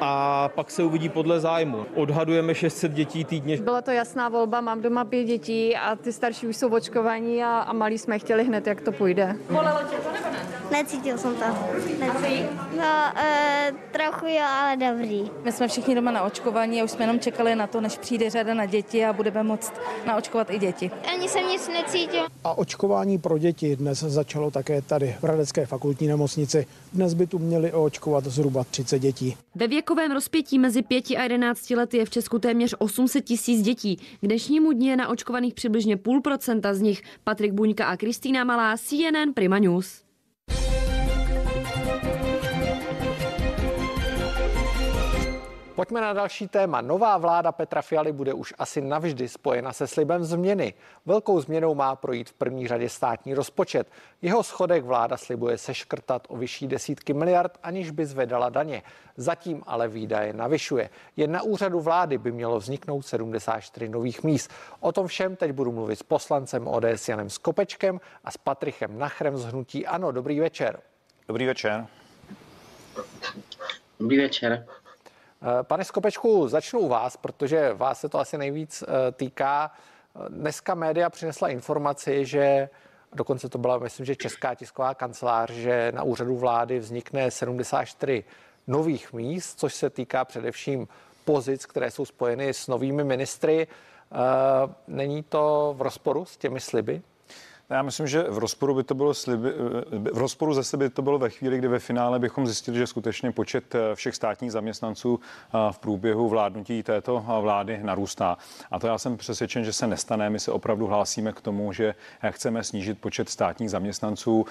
a 0.00 0.48
pak 0.54 0.70
se 0.70 0.82
uvidí 0.82 1.08
podle 1.08 1.40
zájmu. 1.40 1.86
Odhadujeme 1.94 2.54
600 2.54 2.92
dětí 2.92 3.24
týdně. 3.24 3.56
Byla 3.56 3.82
to 3.82 3.90
jasná 3.90 4.28
volba, 4.28 4.60
mám 4.60 4.82
doma 4.82 5.04
pět 5.04 5.24
dětí 5.24 5.76
a 5.76 5.96
ty 5.96 6.12
starší 6.12 6.46
už 6.46 6.56
jsou 6.56 6.68
očkovaní 6.68 7.44
a, 7.44 7.58
a 7.58 7.72
malí 7.72 7.98
jsme 7.98 8.18
chtěli 8.18 8.44
hned, 8.44 8.66
jak 8.66 8.80
to 8.80 8.92
půjde. 8.92 9.36
Bolelo 9.50 9.78
tě 9.90 9.96
to 9.96 10.12
nebo 10.12 10.30
ne? 10.32 10.46
Necítil 10.70 11.18
jsem 11.18 11.34
to. 11.34 11.44
Necítil. 12.00 12.46
No, 12.76 13.18
e, 13.22 13.72
trochu 13.92 14.26
jo, 14.26 14.44
ale 14.62 14.76
dobrý. 14.76 15.30
My 15.44 15.52
jsme 15.52 15.68
všichni 15.68 15.94
doma 15.94 16.10
na 16.10 16.22
očkování 16.22 16.80
a 16.80 16.84
už 16.84 16.90
jsme 16.90 17.02
jenom 17.04 17.20
čekali 17.20 17.56
na 17.56 17.66
to, 17.66 17.80
než 17.80 17.98
přijde 17.98 18.30
řada 18.30 18.54
na 18.54 18.66
děti 18.66 19.04
a 19.04 19.12
budeme 19.12 19.42
moct 19.42 19.72
naočkovat 20.06 20.50
i 20.50 20.58
děti. 20.58 20.90
Ani 21.14 21.28
jsem 21.28 21.48
nic 21.48 21.68
necítil. 21.68 22.22
A 22.44 22.58
očkování 22.58 23.18
pro 23.18 23.38
děti 23.38 23.76
dnes 23.76 23.98
začalo 23.98 24.50
také 24.50 24.82
tady 24.82 25.16
v 25.20 25.24
Hradecké 25.24 25.66
fakultní 25.66 26.06
nemocnici. 26.06 26.66
Dnes 26.92 27.14
by 27.14 27.26
tu 27.26 27.38
měli 27.38 27.72
očkovat 27.72 28.24
zhruba 28.24 28.64
30 28.64 28.98
dětí. 28.98 29.36
Ve 29.54 29.68
věkovém 29.88 30.12
rozpětí 30.12 30.58
mezi 30.58 30.82
5 30.82 31.04
a 31.10 31.22
11 31.22 31.70
lety 31.70 31.96
je 31.96 32.04
v 32.04 32.10
Česku 32.10 32.38
téměř 32.38 32.74
800 32.78 33.24
tisíc 33.24 33.62
dětí. 33.62 33.96
K 33.96 34.26
dnešnímu 34.26 34.72
dní 34.72 34.86
je 34.86 34.96
na 34.96 35.08
očkovaných 35.08 35.54
přibližně 35.54 35.96
půl 35.96 36.20
procenta 36.20 36.74
z 36.74 36.80
nich. 36.80 37.02
Patrik 37.24 37.52
Buňka 37.52 37.86
a 37.86 37.96
Kristýna 37.96 38.44
Malá, 38.44 38.76
CNN 38.76 39.32
Prima 39.34 39.58
News. 39.58 40.07
Pojďme 45.78 46.00
na 46.00 46.12
další 46.12 46.48
téma. 46.48 46.80
Nová 46.80 47.18
vláda 47.18 47.52
Petra 47.52 47.82
Fialy 47.82 48.12
bude 48.12 48.32
už 48.32 48.54
asi 48.58 48.80
navždy 48.80 49.28
spojena 49.28 49.72
se 49.72 49.86
slibem 49.86 50.24
změny. 50.24 50.74
Velkou 51.06 51.40
změnou 51.40 51.74
má 51.74 51.96
projít 51.96 52.30
v 52.30 52.32
první 52.32 52.68
řadě 52.68 52.88
státní 52.88 53.34
rozpočet. 53.34 53.88
Jeho 54.22 54.42
schodek 54.42 54.84
vláda 54.84 55.16
slibuje 55.16 55.58
seškrtat 55.58 56.26
o 56.28 56.36
vyšší 56.36 56.66
desítky 56.66 57.14
miliard, 57.14 57.58
aniž 57.62 57.90
by 57.90 58.06
zvedala 58.06 58.48
daně. 58.48 58.82
Zatím 59.16 59.62
ale 59.66 59.88
výdaje 59.88 60.32
navyšuje. 60.32 60.90
Jen 61.16 61.32
na 61.32 61.42
úřadu 61.42 61.80
vlády 61.80 62.18
by 62.18 62.32
mělo 62.32 62.58
vzniknout 62.58 63.02
74 63.02 63.88
nových 63.88 64.22
míst. 64.22 64.50
O 64.80 64.92
tom 64.92 65.06
všem 65.06 65.36
teď 65.36 65.52
budu 65.52 65.72
mluvit 65.72 65.96
s 65.96 66.02
poslancem 66.02 66.68
ODS 66.68 67.08
Janem 67.08 67.30
Skopečkem 67.30 68.00
a 68.24 68.30
s 68.30 68.36
Patrichem 68.36 68.98
Nachrem 68.98 69.36
z 69.36 69.44
Hnutí 69.44 69.86
Ano. 69.86 70.12
Dobrý 70.12 70.40
večer. 70.40 70.80
Dobrý 71.28 71.46
večer. 71.46 71.86
Dobrý 74.00 74.18
večer. 74.18 74.66
Eh, 75.42 75.62
pane 75.62 75.84
Skopečku, 75.84 76.48
začnu 76.48 76.80
u 76.80 76.88
vás, 76.88 77.16
protože 77.16 77.74
vás 77.74 78.00
se 78.00 78.08
to 78.08 78.18
asi 78.18 78.38
nejvíc 78.38 78.82
eh, 78.82 79.12
týká. 79.12 79.70
Dneska 80.28 80.74
média 80.74 81.10
přinesla 81.10 81.48
informaci, 81.48 82.26
že 82.26 82.68
dokonce 83.12 83.48
to 83.48 83.58
byla, 83.58 83.78
myslím, 83.78 84.06
že 84.06 84.16
Česká 84.16 84.54
tisková 84.54 84.94
kancelář, 84.94 85.50
že 85.50 85.92
na 85.94 86.02
úřadu 86.02 86.36
vlády 86.36 86.78
vznikne 86.78 87.30
74 87.30 88.24
nových 88.66 89.12
míst, 89.12 89.58
což 89.58 89.74
se 89.74 89.90
týká 89.90 90.24
především 90.24 90.88
pozic, 91.24 91.66
které 91.66 91.90
jsou 91.90 92.04
spojeny 92.04 92.48
s 92.48 92.66
novými 92.66 93.04
ministry. 93.04 93.66
Eh, 93.66 94.16
není 94.88 95.22
to 95.22 95.74
v 95.76 95.82
rozporu 95.82 96.24
s 96.24 96.36
těmi 96.36 96.60
sliby? 96.60 97.02
Já 97.70 97.82
myslím, 97.82 98.06
že 98.06 98.22
v 98.22 98.38
rozporu 98.38 98.74
by 98.74 98.82
to 98.82 98.94
bylo 98.94 99.14
sliby, 99.14 99.52
v 100.12 100.18
rozporu 100.18 100.54
ze 100.54 100.64
sebe 100.64 100.90
to 100.90 101.02
bylo 101.02 101.18
ve 101.18 101.30
chvíli, 101.30 101.58
kdy 101.58 101.68
ve 101.68 101.78
finále 101.78 102.18
bychom 102.18 102.46
zjistili, 102.46 102.78
že 102.78 102.86
skutečně 102.86 103.32
počet 103.32 103.74
eh, 103.74 103.94
všech 103.94 104.14
státních 104.14 104.52
zaměstnanců 104.52 105.20
eh, 105.20 105.72
v 105.72 105.78
průběhu 105.78 106.28
vládnutí 106.28 106.82
této 106.82 107.24
eh, 107.28 107.40
vlády 107.40 107.80
narůstá. 107.82 108.36
A 108.70 108.78
to 108.78 108.86
já 108.86 108.98
jsem 108.98 109.16
přesvědčen, 109.16 109.64
že 109.64 109.72
se 109.72 109.86
nestane. 109.86 110.30
My 110.30 110.40
se 110.40 110.52
opravdu 110.52 110.86
hlásíme 110.86 111.32
k 111.32 111.40
tomu, 111.40 111.72
že 111.72 111.94
chceme 112.30 112.64
snížit 112.64 112.98
počet 113.00 113.28
státních 113.28 113.70
zaměstnanců. 113.70 114.46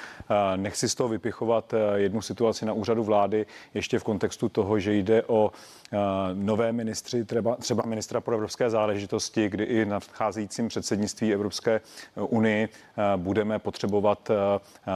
Nechci 0.55 0.89
z 0.89 0.95
toho 0.95 1.09
vypichovat 1.09 1.73
jednu 1.95 2.21
situaci 2.21 2.65
na 2.65 2.73
úřadu 2.73 3.03
vlády, 3.03 3.45
ještě 3.73 3.99
v 3.99 4.03
kontextu 4.03 4.49
toho, 4.49 4.79
že 4.79 4.93
jde 4.93 5.23
o 5.23 5.51
nové 6.33 6.71
ministři, 6.71 7.25
třeba, 7.25 7.55
třeba 7.55 7.83
ministra 7.85 8.21
pro 8.21 8.33
evropské 8.33 8.69
záležitosti, 8.69 9.49
kdy 9.49 9.63
i 9.63 9.85
na 9.85 9.99
vcházejícím 9.99 10.67
předsednictví 10.67 11.33
Evropské 11.33 11.81
unii 12.15 12.69
budeme 13.15 13.59
potřebovat 13.59 14.31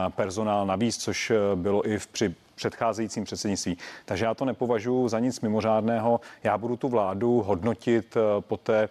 personál 0.09 0.65
navíc, 0.65 0.97
což 0.97 1.31
bylo 1.55 1.89
i 1.89 1.99
v 1.99 2.07
při 2.07 2.35
předcházejícím 2.55 3.23
předsednictví. 3.23 3.77
Takže 4.05 4.25
já 4.25 4.33
to 4.33 4.45
nepovažuji 4.45 5.07
za 5.07 5.19
nic 5.19 5.41
mimořádného. 5.41 6.19
Já 6.43 6.57
budu 6.57 6.77
tu 6.77 6.89
vládu 6.89 7.41
hodnotit 7.41 8.17
po 8.39 8.57
té, 8.57 8.89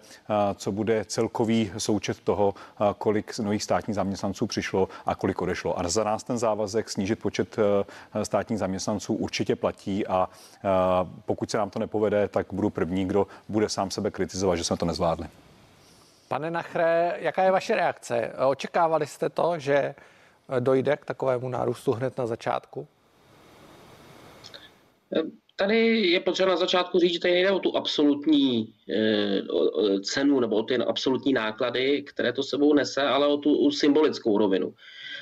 co 0.55 0.71
bude 0.71 1.05
celkový 1.05 1.71
součet 1.77 2.19
toho, 2.19 2.53
kolik 2.97 3.39
nových 3.39 3.63
státních 3.63 3.95
zaměstnanců 3.95 4.47
přišlo 4.47 4.89
a 5.05 5.15
kolik 5.15 5.41
odešlo. 5.41 5.79
A 5.79 5.89
za 5.89 6.03
nás 6.03 6.23
ten 6.23 6.37
závazek 6.37 6.89
snížit 6.89 7.19
počet 7.19 7.55
státních 8.23 8.59
zaměstnanců 8.59 9.13
určitě 9.13 9.55
platí 9.55 10.07
a 10.07 10.29
pokud 11.25 11.51
se 11.51 11.57
nám 11.57 11.69
to 11.69 11.79
nepovede, 11.79 12.27
tak 12.27 12.47
budu 12.51 12.69
první, 12.69 13.05
kdo 13.05 13.27
bude 13.49 13.69
sám 13.69 13.91
sebe 13.91 14.11
kritizovat, 14.11 14.55
že 14.55 14.63
jsme 14.63 14.77
to 14.77 14.85
nezvládli. 14.85 15.27
Pane 16.31 16.51
Nachre, 16.51 17.17
jaká 17.19 17.43
je 17.43 17.51
vaše 17.51 17.75
reakce? 17.75 18.33
Očekávali 18.47 19.07
jste 19.07 19.29
to, 19.29 19.53
že 19.57 19.95
dojde 20.59 20.97
k 20.97 21.05
takovému 21.05 21.49
nárůstu 21.49 21.91
hned 21.91 22.17
na 22.17 22.27
začátku? 22.27 22.87
Tady 25.55 26.01
je 26.01 26.19
potřeba 26.19 26.49
na 26.49 26.57
začátku 26.57 26.99
říct, 26.99 27.13
že 27.13 27.19
tady 27.19 27.33
nejde 27.33 27.51
o 27.51 27.59
tu 27.59 27.77
absolutní 27.77 28.73
eh, 28.89 29.99
cenu 29.99 30.39
nebo 30.39 30.55
o 30.55 30.63
ty 30.63 30.77
absolutní 30.77 31.33
náklady, 31.33 32.01
které 32.01 32.33
to 32.33 32.43
sebou 32.43 32.73
nese, 32.73 33.01
ale 33.01 33.27
o 33.27 33.37
tu 33.37 33.71
symbolickou 33.71 34.37
rovinu. 34.37 34.73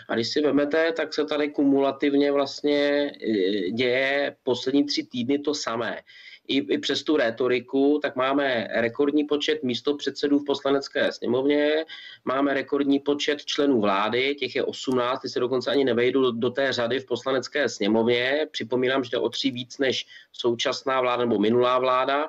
A 0.10 0.16
když 0.16 0.28
si 0.28 0.42
vezmete, 0.42 0.92
tak 0.92 1.14
se 1.14 1.26
tady 1.26 1.50
kumulativně 1.50 2.32
vlastně 2.32 3.12
eh, 3.12 3.72
děje 3.72 4.36
poslední 4.44 4.86
tři 4.86 5.04
týdny 5.04 5.40
to 5.40 5.54
samé 5.54 6.02
i, 6.50 6.74
i 6.74 6.78
přes 6.78 7.04
tu 7.04 7.18
rétoriku, 7.18 8.00
tak 8.02 8.16
máme 8.16 8.68
rekordní 8.72 9.24
počet 9.24 9.64
místopředsedů 9.64 10.40
v 10.40 10.46
poslanecké 10.46 11.12
sněmovně, 11.12 11.86
máme 12.26 12.54
rekordní 12.54 13.00
počet 13.00 13.46
členů 13.46 13.82
vlády, 13.82 14.36
těch 14.36 14.56
je 14.56 14.64
18, 14.64 15.22
ty 15.22 15.30
se 15.30 15.40
dokonce 15.40 15.72
ani 15.72 15.86
nevejdu 15.86 16.22
do, 16.22 16.32
do 16.32 16.50
té 16.50 16.74
řady 16.74 17.00
v 17.00 17.06
poslanecké 17.06 17.70
sněmovně. 17.70 18.48
Připomínám, 18.52 19.04
že 19.04 19.10
jde 19.10 19.18
o 19.18 19.30
tři 19.30 19.52
víc 19.52 19.78
než 19.78 20.08
současná 20.34 21.02
vláda 21.02 21.26
nebo 21.26 21.40
minulá 21.40 21.80
vláda. 21.80 22.28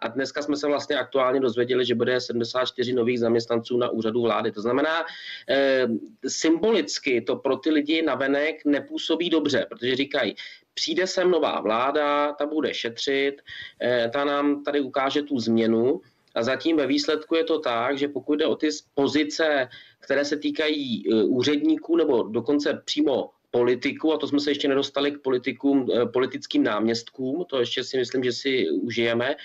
A 0.00 0.08
dneska 0.08 0.42
jsme 0.42 0.56
se 0.56 0.66
vlastně 0.66 0.96
aktuálně 0.96 1.40
dozvěděli, 1.40 1.84
že 1.84 1.94
bude 1.94 2.20
74 2.20 2.92
nových 2.92 3.20
zaměstnanců 3.20 3.78
na 3.78 3.88
úřadu 3.88 4.22
vlády. 4.22 4.52
To 4.52 4.62
znamená, 4.62 5.04
e, 5.48 5.86
symbolicky 6.26 7.20
to 7.20 7.36
pro 7.36 7.56
ty 7.56 7.70
lidi 7.70 8.02
navenek 8.02 8.64
nepůsobí 8.64 9.30
dobře, 9.30 9.66
protože 9.68 9.96
říkají, 9.96 10.34
přijde 10.74 11.06
sem 11.06 11.30
nová 11.30 11.60
vláda, 11.60 12.32
ta 12.32 12.46
bude 12.46 12.74
šetřit, 12.74 13.42
eh, 13.82 14.10
ta 14.12 14.24
nám 14.24 14.64
tady 14.64 14.80
ukáže 14.80 15.22
tu 15.22 15.38
změnu, 15.38 16.00
a 16.34 16.42
zatím 16.42 16.76
ve 16.76 16.86
výsledku 16.86 17.34
je 17.34 17.44
to 17.44 17.58
tak, 17.58 17.98
že 17.98 18.08
pokud 18.08 18.34
jde 18.34 18.46
o 18.46 18.56
ty 18.56 18.68
pozice, 18.94 19.68
které 20.00 20.24
se 20.24 20.36
týkají 20.36 21.04
eh, 21.04 21.24
úředníků 21.24 21.96
nebo 21.96 22.22
dokonce 22.22 22.82
přímo 22.84 23.30
politiku, 23.50 24.12
a 24.12 24.18
to 24.18 24.28
jsme 24.28 24.40
se 24.40 24.50
ještě 24.50 24.68
nedostali 24.68 25.12
k 25.12 25.22
politikům, 25.22 25.88
eh, 25.94 26.06
politickým 26.06 26.62
náměstkům, 26.62 27.44
to 27.48 27.60
ještě 27.60 27.84
si 27.84 27.98
myslím, 27.98 28.24
že 28.24 28.32
si 28.32 28.70
užijeme, 28.70 29.36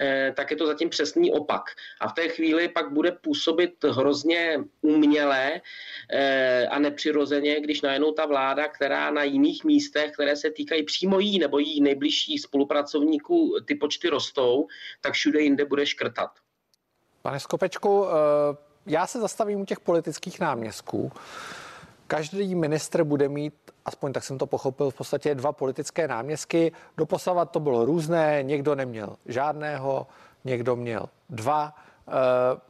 Eh, 0.00 0.32
tak 0.36 0.50
je 0.50 0.56
to 0.56 0.66
zatím 0.66 0.88
přesný 0.88 1.32
opak. 1.32 1.62
A 2.00 2.08
v 2.08 2.12
té 2.12 2.28
chvíli 2.28 2.68
pak 2.68 2.92
bude 2.92 3.12
působit 3.12 3.84
hrozně 3.84 4.58
uměle 4.80 5.60
eh, 6.10 6.66
a 6.66 6.78
nepřirozeně, 6.78 7.60
když 7.60 7.82
najednou 7.82 8.12
ta 8.12 8.26
vláda, 8.26 8.68
která 8.68 9.10
na 9.10 9.22
jiných 9.22 9.64
místech, 9.64 10.12
které 10.12 10.36
se 10.36 10.50
týkají 10.50 10.82
přímo 10.82 11.20
jí 11.20 11.38
nebo 11.38 11.58
jí 11.58 11.80
nejbližších 11.80 12.42
spolupracovníků, 12.42 13.56
ty 13.64 13.74
počty 13.74 14.08
rostou, 14.08 14.66
tak 15.00 15.12
všude 15.12 15.40
jinde 15.40 15.64
bude 15.64 15.86
škrtat. 15.86 16.30
Pane 17.22 17.40
Skopečku, 17.40 18.06
já 18.86 19.06
se 19.06 19.20
zastavím 19.20 19.60
u 19.60 19.64
těch 19.64 19.80
politických 19.80 20.40
náměstků. 20.40 21.12
Každý 22.08 22.54
ministr 22.54 23.04
bude 23.04 23.28
mít, 23.28 23.54
aspoň 23.84 24.12
tak 24.12 24.24
jsem 24.24 24.38
to 24.38 24.46
pochopil, 24.46 24.90
v 24.90 24.94
podstatě 24.94 25.34
dva 25.34 25.52
politické 25.52 26.08
náměstky. 26.08 26.72
Doposavat 26.96 27.50
to 27.50 27.60
bylo 27.60 27.84
různé, 27.84 28.42
někdo 28.42 28.74
neměl 28.74 29.16
žádného, 29.26 30.06
někdo 30.44 30.76
měl 30.76 31.08
dva. 31.30 31.74
E, 32.08 32.12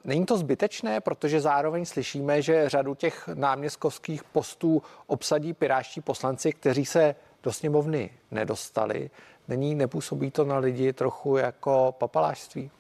není 0.05 0.27
to 0.27 0.38
zbytečné, 0.38 1.01
protože 1.01 1.40
zároveň 1.40 1.85
slyšíme, 1.85 2.42
že 2.42 2.68
řadu 2.68 2.94
těch 2.94 3.29
náměstkovských 3.35 4.24
postů 4.24 4.83
obsadí 5.07 5.53
piráští 5.53 6.01
poslanci, 6.01 6.53
kteří 6.53 6.85
se 6.85 7.14
do 7.42 7.53
sněmovny 7.53 8.11
nedostali. 8.31 9.11
Není, 9.48 9.74
nepůsobí 9.74 10.31
to 10.31 10.44
na 10.44 10.59
lidi 10.59 10.92
trochu 10.92 11.37
jako 11.37 11.94
papalášství? 11.98 12.70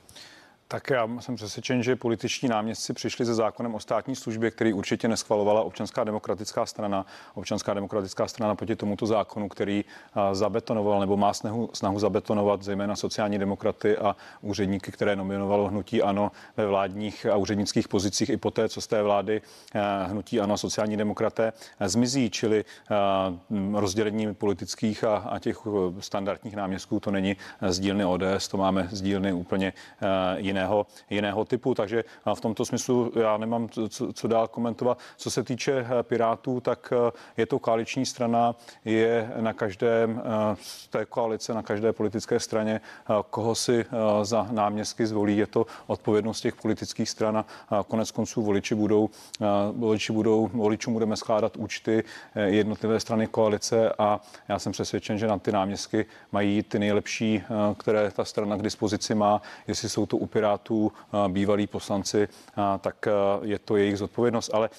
Tak 0.70 0.90
já 0.90 1.08
jsem 1.20 1.36
přesvědčen, 1.36 1.82
že 1.82 1.96
političní 1.96 2.48
náměstci 2.48 2.92
přišli 2.92 3.26
se 3.26 3.34
zákonem 3.34 3.74
o 3.74 3.80
státní 3.80 4.16
službě, 4.16 4.50
který 4.50 4.72
určitě 4.72 5.08
neschvalovala 5.08 5.62
občanská 5.62 6.04
demokratická 6.04 6.66
strana. 6.66 7.06
Občanská 7.34 7.74
demokratická 7.74 8.28
strana 8.28 8.54
proti 8.54 8.76
tomuto 8.76 9.06
zákonu, 9.06 9.48
který 9.48 9.84
zabetonoval 10.32 11.00
nebo 11.00 11.16
má 11.16 11.32
snahu, 11.32 11.70
snahu 11.72 11.98
zabetonovat 11.98 12.62
zejména 12.62 12.96
sociální 12.96 13.38
demokraty 13.38 13.96
a 13.96 14.16
úředníky, 14.40 14.92
které 14.92 15.16
nominovalo 15.16 15.68
hnutí 15.68 16.02
ANO 16.02 16.32
ve 16.56 16.66
vládních 16.66 17.26
a 17.26 17.36
úřednických 17.36 17.88
pozicích 17.88 18.28
i 18.30 18.36
poté, 18.36 18.68
co 18.68 18.80
z 18.80 18.86
té 18.86 19.02
vlády 19.02 19.42
hnutí 20.06 20.40
ANO 20.40 20.58
sociální 20.58 20.96
demokraté 20.96 21.52
zmizí, 21.80 22.30
čili 22.30 22.64
rozdělení 23.74 24.34
politických 24.34 25.04
a, 25.04 25.16
a 25.16 25.38
těch 25.38 25.58
standardních 26.00 26.56
náměstků 26.56 27.00
to 27.00 27.10
není 27.10 27.36
z 27.68 27.78
dílny 27.78 28.04
ODS, 28.04 28.48
to 28.48 28.56
máme 28.56 28.88
z 28.90 29.02
dílny 29.02 29.32
úplně 29.32 29.72
jiné 30.36 30.57
jiného, 30.58 30.86
jiného 31.10 31.44
typu. 31.44 31.74
Takže 31.74 32.04
v 32.34 32.40
tomto 32.40 32.64
smyslu 32.64 33.12
já 33.16 33.36
nemám 33.36 33.68
co, 33.88 34.12
co 34.12 34.28
dál 34.28 34.48
komentovat. 34.48 34.98
Co 35.16 35.30
se 35.30 35.42
týče 35.42 35.72
eh, 35.72 36.02
Pirátů, 36.02 36.60
tak 36.60 36.92
eh, 36.92 37.12
je 37.36 37.46
to 37.46 37.58
koaliční 37.58 38.06
strana, 38.06 38.54
je 38.84 39.32
na 39.40 39.52
každém 39.52 40.22
eh, 40.24 40.56
z 40.60 40.88
té 40.88 41.04
koalice, 41.06 41.54
na 41.54 41.62
každé 41.62 41.92
politické 41.92 42.40
straně, 42.40 42.80
koho 43.30 43.54
si 43.54 43.84
za 44.22 44.48
náměstky 44.50 45.06
zvolí. 45.06 45.36
Je 45.36 45.46
to 45.46 45.66
odpovědnost 45.86 46.40
těch 46.40 46.54
politických 46.54 47.08
stran 47.08 47.44
a 47.68 47.82
konec 47.82 48.10
konců 48.10 48.42
voliči 48.42 48.74
budou, 48.74 49.10
voliči 49.72 50.12
budou, 50.12 50.50
voličům 50.52 50.92
budeme 50.92 51.16
skládat 51.16 51.56
účty 51.56 52.04
jednotlivé 52.34 53.00
strany 53.00 53.26
koalice 53.26 53.92
a 53.98 54.20
já 54.48 54.58
jsem 54.58 54.72
přesvědčen, 54.72 55.18
že 55.18 55.26
na 55.26 55.38
ty 55.38 55.52
náměstky 55.52 56.06
mají 56.32 56.62
ty 56.62 56.78
nejlepší, 56.78 57.42
které 57.78 58.10
ta 58.10 58.24
strana 58.24 58.56
k 58.56 58.62
dispozici 58.62 59.14
má, 59.14 59.42
jestli 59.66 59.88
jsou 59.88 60.06
to 60.06 60.16
u 60.16 60.26
Pirátů 60.26 60.47
bývalí 61.28 61.66
poslanci, 61.66 62.28
tak 62.80 63.08
je 63.42 63.58
to 63.58 63.76
jejich 63.76 63.98
zodpovědnost. 63.98 64.50
Ale 64.54 64.70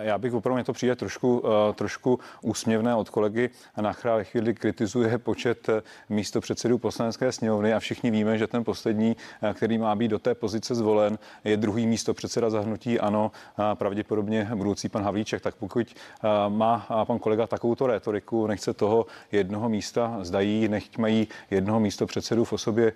já 0.00 0.18
bych 0.18 0.34
opravdu, 0.34 0.54
mě 0.54 0.64
to 0.64 0.72
přijde 0.72 0.96
trošku, 0.96 1.42
trošku 1.74 2.20
úsměvné 2.42 2.94
od 2.94 3.10
kolegy 3.10 3.50
Nachra 3.80 4.16
ve 4.16 4.24
chvíli 4.24 4.54
kritizuje 4.54 5.18
počet 5.18 5.70
místo 6.08 6.40
předsedů 6.40 6.78
poslanecké 6.78 7.32
sněmovny 7.32 7.74
a 7.74 7.78
všichni 7.78 8.10
víme, 8.10 8.38
že 8.38 8.46
ten 8.46 8.64
poslední, 8.64 9.16
který 9.54 9.78
má 9.78 9.94
být 9.94 10.08
do 10.08 10.18
té 10.18 10.34
pozice 10.34 10.74
zvolen, 10.74 11.18
je 11.44 11.56
druhý 11.56 11.86
místo 11.86 12.14
předseda 12.14 12.50
zahnutí 12.50 13.00
ano, 13.00 13.30
pravděpodobně 13.74 14.48
budoucí 14.54 14.88
pan 14.88 15.02
Havlíček. 15.02 15.42
Tak 15.42 15.54
pokud 15.54 15.94
má 16.48 16.86
pan 17.04 17.18
kolega 17.18 17.46
takovouto 17.46 17.86
rétoriku, 17.86 18.46
nechce 18.46 18.74
toho 18.74 19.06
jednoho 19.32 19.68
místa 19.68 20.18
zdají, 20.22 20.68
nechť 20.68 20.98
mají 20.98 21.28
jednoho 21.50 21.80
místo 21.80 22.06
předsedu 22.06 22.44
v 22.44 22.52
osobě 22.52 22.92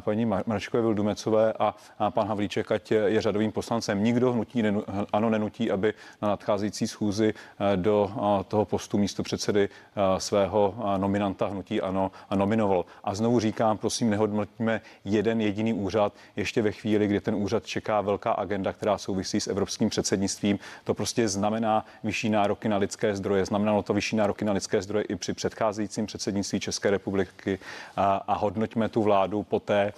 paní 0.00 0.26
Mračkové 0.26 0.82
Vildumecové 0.82 1.52
a 1.52 1.74
pan 2.10 2.28
Havlíček, 2.28 2.72
ať 2.72 2.90
je 2.90 3.20
řadovým 3.20 3.52
poslancem. 3.52 4.04
Nikdo 4.04 4.32
hnutí 4.32 4.62
nenu, 4.62 4.84
ano 5.12 5.30
nenutí, 5.30 5.70
aby 5.70 5.94
na 6.22 6.28
nadcházející 6.28 6.86
schůzi 6.86 7.34
eh, 7.34 7.76
do 7.76 8.10
eh, 8.16 8.44
toho 8.44 8.64
postu 8.64 8.98
místo 8.98 9.22
předsedy 9.22 9.68
eh, 9.68 10.20
svého 10.20 10.74
nominanta 10.96 11.46
hnutí 11.46 11.80
ano 11.80 12.10
nominoval. 12.34 12.84
A 13.04 13.14
znovu 13.14 13.40
říkám, 13.40 13.78
prosím, 13.78 14.10
nehodnotíme 14.10 14.80
jeden 15.04 15.40
jediný 15.40 15.72
úřad 15.72 16.12
ještě 16.36 16.62
ve 16.62 16.72
chvíli, 16.72 17.06
kdy 17.06 17.20
ten 17.20 17.34
úřad 17.34 17.66
čeká 17.66 18.00
velká 18.00 18.32
agenda, 18.32 18.72
která 18.72 18.98
souvisí 18.98 19.40
s 19.40 19.48
evropským 19.48 19.88
předsednictvím. 19.88 20.58
To 20.84 20.94
prostě 20.94 21.28
znamená 21.28 21.84
vyšší 22.04 22.30
nároky 22.30 22.68
na 22.68 22.76
lidské 22.76 23.16
zdroje. 23.16 23.44
Znamenalo 23.44 23.82
to 23.82 23.94
vyšší 23.94 24.16
nároky 24.16 24.44
na 24.44 24.52
lidské 24.52 24.82
zdroje 24.82 25.04
i 25.04 25.16
při 25.16 25.32
předcházejícím 25.32 26.06
předsednictví 26.06 26.60
České 26.60 26.90
republiky 26.90 27.58
a, 27.96 28.16
a 28.16 28.34
hodnoťme 28.34 28.88
tu 28.88 29.02
vládu 29.02 29.42
poté, 29.42 29.92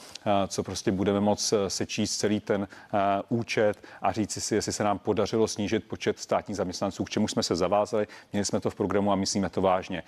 co 0.49 0.63
prostě 0.63 0.93
budeme 0.93 1.21
moc 1.21 1.55
sečíst 1.71 2.17
celý 2.17 2.41
ten 2.41 2.69
účet 3.29 3.83
a 4.03 4.13
říci 4.13 4.41
si, 4.41 4.55
jestli 4.55 4.73
se 4.73 4.85
nám 4.85 4.99
podařilo 4.99 5.49
snížit 5.49 5.89
počet 5.89 6.19
státních 6.19 6.57
zaměstnanců, 6.57 7.05
k 7.05 7.11
čemu 7.11 7.29
jsme 7.29 7.43
se 7.43 7.57
zavázali. 7.57 8.07
Měli 8.33 8.45
jsme 8.45 8.61
to 8.61 8.71
v 8.71 8.75
programu 8.75 9.13
a 9.13 9.17
myslíme 9.17 9.49
to 9.51 9.63
vážně. 9.63 10.03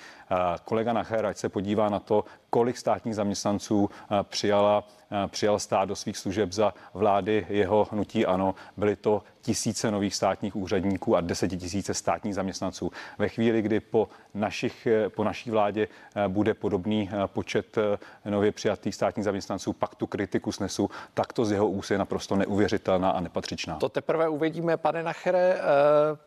Kolega 0.65 0.93
Nacher, 0.93 1.27
ať 1.27 1.37
se 1.37 1.49
podívá 1.49 1.89
na 1.89 1.99
to, 1.99 2.25
kolik 2.51 2.79
státních 2.79 3.15
zaměstnanců 3.15 3.91
přijala 4.23 4.89
přijal 5.27 5.59
stát 5.59 5.89
do 5.89 5.97
svých 5.97 6.19
služeb 6.19 6.53
za 6.53 6.75
vlády 6.95 7.47
jeho 7.49 7.89
hnutí 7.91 8.27
ano. 8.27 8.55
Byly 8.77 8.97
to 8.97 9.23
tisíce 9.41 9.91
nových 9.91 10.15
státních 10.15 10.57
úředníků 10.57 11.17
a 11.17 11.21
desetitisíce 11.21 11.95
státních 11.95 12.35
zaměstnanců. 12.35 12.93
Ve 13.19 13.29
chvíli, 13.29 13.63
kdy 13.63 13.81
po, 13.81 14.09
našich, 14.35 14.89
po 15.09 15.25
naší 15.25 15.51
vládě 15.51 15.89
bude 16.29 16.55
podobný 16.55 17.11
počet 17.27 17.79
nově 18.25 18.53
přijatých 18.53 18.95
státních 18.95 19.25
zaměstnanců, 19.25 19.73
pak 19.73 19.95
tu 19.95 20.07
kritiku 20.07 20.53
snesu, 20.53 20.91
tak 21.15 21.33
to 21.33 21.45
z 21.45 21.53
jeho 21.53 21.69
úsy 21.69 21.95
je 21.95 21.99
naprosto 21.99 22.37
neuvěřitelná 22.37 23.11
a 23.11 23.21
nepatřičná. 23.21 23.77
To 23.77 23.89
teprve 23.89 24.29
uvidíme, 24.29 24.77
pane 24.77 25.03
Nachere. 25.03 25.55
Eh, 25.55 26.19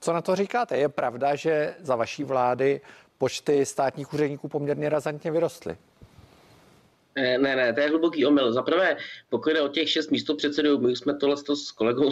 co 0.00 0.12
na 0.12 0.20
to 0.20 0.36
říkáte? 0.36 0.76
Je 0.76 0.88
pravda, 0.88 1.34
že 1.34 1.74
za 1.80 1.96
vaší 1.96 2.24
vlády 2.24 2.80
počty 3.18 3.66
státních 3.66 4.12
úředníků 4.12 4.48
poměrně 4.48 4.88
razantně 4.88 5.30
vyrostly? 5.30 5.76
Ne, 7.16 7.38
ne, 7.38 7.72
to 7.72 7.80
je 7.80 7.88
hluboký 7.88 8.26
omyl. 8.26 8.52
Za 8.52 8.62
prvé, 8.62 8.96
pokud 9.28 9.52
jde 9.52 9.60
o 9.60 9.68
těch 9.68 9.90
šest 9.90 10.10
místopředsedů, 10.10 10.78
my 10.78 10.96
jsme 10.96 11.14
tohle 11.14 11.36
s 11.36 11.70
kolegou 11.72 12.10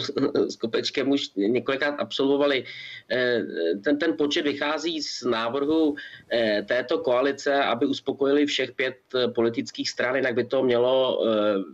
s 0.49 0.55
Kopečkem 0.55 1.09
už 1.09 1.29
několikrát 1.35 1.95
absolvovali. 1.99 2.65
Eh, 3.11 3.41
ten, 3.83 3.97
ten 3.97 4.17
počet 4.17 4.41
vychází 4.41 5.01
z 5.01 5.23
návrhu 5.23 5.95
eh, 6.31 6.65
této 6.67 6.97
koalice, 6.97 7.63
aby 7.63 7.85
uspokojili 7.85 8.45
všech 8.45 8.71
pět 8.71 8.97
eh, 9.15 9.27
politických 9.27 9.89
stran, 9.89 10.15
jinak 10.15 10.35
by 10.35 10.45
to 10.45 10.63
mělo, 10.63 11.21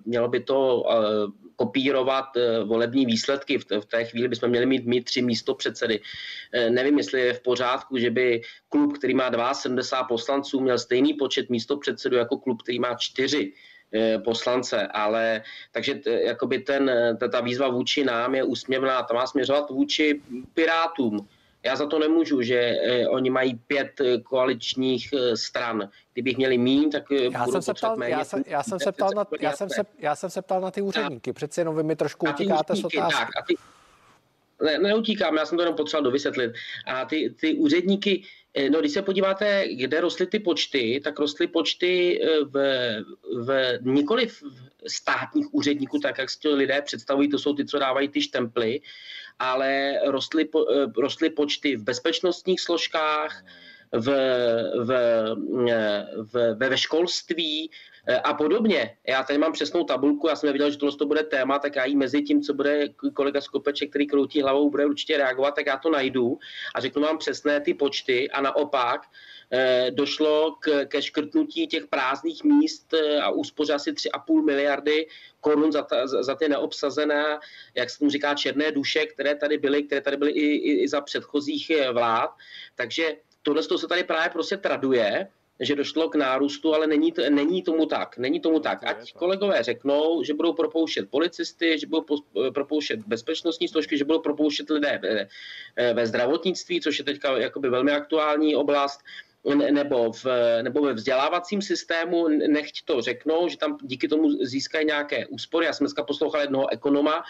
mělo 0.05 0.27
by 0.27 0.39
to 0.39 0.83
kopírovat 1.57 2.37
eh, 2.37 2.63
volební 2.63 3.05
výsledky. 3.05 3.57
V 3.57 3.85
té 3.85 4.05
chvíli 4.05 4.27
bychom 4.27 4.49
měli 4.49 4.65
mít 4.65 4.85
mít 4.85 5.03
tři 5.03 5.21
místo 5.21 5.55
předsedy. 5.55 5.99
Eh, 6.53 6.69
nevím, 6.69 6.97
jestli 6.97 7.21
je 7.21 7.33
v 7.33 7.41
pořádku, 7.41 7.97
že 7.97 8.09
by 8.09 8.41
klub, 8.69 8.97
který 8.97 9.13
má 9.13 9.53
72 9.53 10.03
poslanců, 10.03 10.59
měl 10.59 10.79
stejný 10.79 11.13
počet 11.13 11.49
místo 11.49 11.77
předsedu 11.77 12.15
jako 12.15 12.37
klub, 12.37 12.61
který 12.61 12.79
má 12.79 12.93
čtyři 12.93 13.53
eh, 13.93 14.19
poslance, 14.19 14.87
ale 14.87 15.43
takže 15.71 15.95
t, 15.95 16.21
jakoby 16.21 16.59
ten, 16.59 16.91
ta 17.31 17.41
výzva 17.41 17.67
vůči 17.67 18.03
nám 18.05 18.35
je 18.35 18.43
úsměvná, 18.43 19.03
ta 19.03 19.13
má 19.13 19.27
směřovat 19.27 19.69
vůči 19.69 20.21
Pirátům, 20.53 21.27
já 21.67 21.75
za 21.75 21.85
to 21.85 21.99
nemůžu, 21.99 22.41
že 22.41 22.55
eh, 22.55 23.07
oni 23.07 23.29
mají 23.29 23.55
pět 23.55 24.01
eh, 24.01 24.17
koaličních 24.17 25.13
eh, 25.13 25.37
stran. 25.37 25.89
Kdybych 26.13 26.37
měli 26.37 26.57
mín, 26.57 26.89
tak 26.89 27.03
já 27.11 27.45
jsem 27.47 27.61
se 27.61 27.73
ptal, 27.73 27.97
méně. 27.97 28.13
Já 28.13 28.23
jsem, 28.23 28.43
já 28.47 28.63
jsem 28.63 28.79
se 28.79 28.91
ptal 28.91 29.09
na, 29.15 29.25
já 29.39 29.51
jsem 29.51 29.69
se, 29.69 29.81
já 29.99 30.15
jsem 30.15 30.29
se 30.29 30.41
ptal 30.41 30.61
na 30.61 30.71
ty 30.71 30.81
úředníky. 30.81 31.33
Přece 31.33 31.61
jenom 31.61 31.75
vy 31.75 31.83
mi 31.83 31.95
trošku 31.95 32.25
utíkáte 32.29 32.75
z 32.75 32.83
otázky. 32.83 33.19
Tak, 33.19 33.29
a 33.37 33.41
ty, 33.47 33.55
ne, 34.65 34.77
neutíkám, 34.77 35.35
já 35.35 35.45
jsem 35.45 35.57
to 35.57 35.61
jenom 35.61 35.75
potřeboval 35.75 36.03
dovysvětlit. 36.03 36.51
A 36.85 37.05
ty, 37.05 37.35
ty 37.41 37.53
úředníky, 37.53 38.23
no 38.71 38.79
když 38.79 38.91
se 38.91 39.01
podíváte, 39.01 39.63
kde 39.75 40.01
rostly 40.01 40.27
ty 40.27 40.39
počty, 40.39 41.01
tak 41.03 41.19
rostly 41.19 41.47
počty 41.47 42.21
v, 42.53 42.57
v 43.45 43.79
nikoli 43.81 44.27
v 44.27 44.43
státních 44.87 45.53
úředníků, 45.53 45.99
tak 45.99 46.17
jak 46.17 46.29
si 46.29 46.39
to 46.39 46.55
lidé 46.55 46.81
představují, 46.81 47.29
to 47.29 47.39
jsou 47.39 47.53
ty, 47.53 47.65
co 47.65 47.79
dávají 47.79 48.07
ty 48.07 48.21
štemply, 48.21 48.81
ale 49.39 49.99
rostly, 50.05 50.49
eh, 50.49 50.85
rostly 50.97 51.29
počty 51.29 51.75
v 51.75 51.83
bezpečnostních 51.83 52.61
složkách, 52.61 53.45
v, 53.91 54.07
v, 54.85 54.91
eh, 55.71 56.05
v, 56.33 56.55
ve 56.55 56.77
školství 56.77 57.71
a 58.23 58.33
podobně. 58.33 58.97
Já 59.07 59.23
tady 59.23 59.39
mám 59.39 59.53
přesnou 59.53 59.83
tabulku, 59.83 60.27
já 60.27 60.35
jsem 60.35 60.47
nevěděl, 60.47 60.71
že 60.71 60.77
tohle 60.77 60.97
to 60.97 61.05
bude 61.05 61.23
téma, 61.23 61.59
tak 61.59 61.75
já 61.75 61.85
jí 61.85 61.95
mezi 61.95 62.21
tím, 62.21 62.41
co 62.41 62.53
bude 62.53 62.87
kolega 63.13 63.41
Skopeček, 63.41 63.89
který 63.89 64.07
kroutí 64.07 64.41
hlavou, 64.41 64.69
bude 64.69 64.85
určitě 64.85 65.17
reagovat, 65.17 65.55
tak 65.55 65.65
já 65.65 65.77
to 65.77 65.89
najdu 65.89 66.37
a 66.75 66.79
řeknu 66.79 67.01
vám 67.01 67.17
přesné 67.17 67.61
ty 67.61 67.73
počty 67.73 68.29
a 68.31 68.41
naopak 68.41 69.01
Eh, 69.51 69.91
došlo 69.91 70.55
k, 70.59 70.85
ke 70.85 71.01
škrtnutí 71.01 71.67
těch 71.67 71.87
prázdných 71.87 72.43
míst 72.43 72.93
eh, 72.93 73.19
a 73.19 73.29
úspoře 73.29 73.73
asi 73.73 73.91
3,5 73.91 74.45
miliardy 74.45 75.07
korun 75.41 75.71
za, 75.71 75.81
ta, 75.81 76.07
za 76.07 76.35
ty 76.35 76.49
neobsazené, 76.49 77.39
jak 77.75 77.89
se 77.89 77.99
tomu 77.99 78.11
říká, 78.11 78.35
černé 78.35 78.71
duše, 78.71 79.05
které 79.05 79.35
tady 79.35 79.57
byly, 79.57 79.83
které 79.83 80.01
tady 80.01 80.17
byly 80.17 80.31
i, 80.31 80.45
i, 80.45 80.83
i 80.83 80.87
za 80.87 81.01
předchozích 81.01 81.69
eh, 81.69 81.91
vlád. 81.91 82.29
Takže 82.75 83.15
tohle 83.41 83.63
se 83.63 83.87
tady 83.87 84.03
právě 84.03 84.29
prostě 84.29 84.57
traduje 84.57 85.27
že 85.59 85.75
došlo 85.75 86.09
k 86.09 86.15
nárůstu, 86.15 86.73
ale 86.73 86.87
není, 86.87 87.11
to, 87.11 87.29
není 87.29 87.61
tomu 87.61 87.85
tak. 87.85 88.17
Není 88.17 88.39
tomu 88.39 88.59
tak. 88.59 88.83
Ať 88.83 89.13
kolegové 89.13 89.63
řeknou, 89.63 90.23
že 90.23 90.33
budou 90.33 90.53
propouštět 90.53 91.09
policisty, 91.09 91.79
že 91.79 91.87
budou 91.87 92.05
propouštět 92.53 92.99
bezpečnostní 93.07 93.67
složky, 93.67 93.97
že 93.97 94.05
budou 94.05 94.19
propouštět 94.19 94.69
lidé 94.69 94.99
ve, 95.01 95.93
ve 95.93 96.07
zdravotnictví, 96.07 96.81
což 96.81 96.99
je 96.99 97.05
teďka 97.05 97.37
jakoby 97.37 97.69
velmi 97.69 97.91
aktuální 97.91 98.55
oblast, 98.55 99.01
nebo, 99.55 100.11
v, 100.11 100.25
nebo 100.61 100.81
ve 100.81 100.93
vzdělávacím 100.93 101.61
systému, 101.61 102.27
nechť 102.27 102.85
to 102.85 103.01
řeknou, 103.01 103.49
že 103.49 103.57
tam 103.57 103.77
díky 103.81 104.07
tomu 104.07 104.31
získají 104.31 104.85
nějaké 104.85 105.27
úspory. 105.27 105.65
Já 105.65 105.73
jsem 105.73 105.85
dneska 105.85 106.03
poslouchal 106.03 106.41
jednoho 106.41 106.73
ekonoma, 106.73 107.23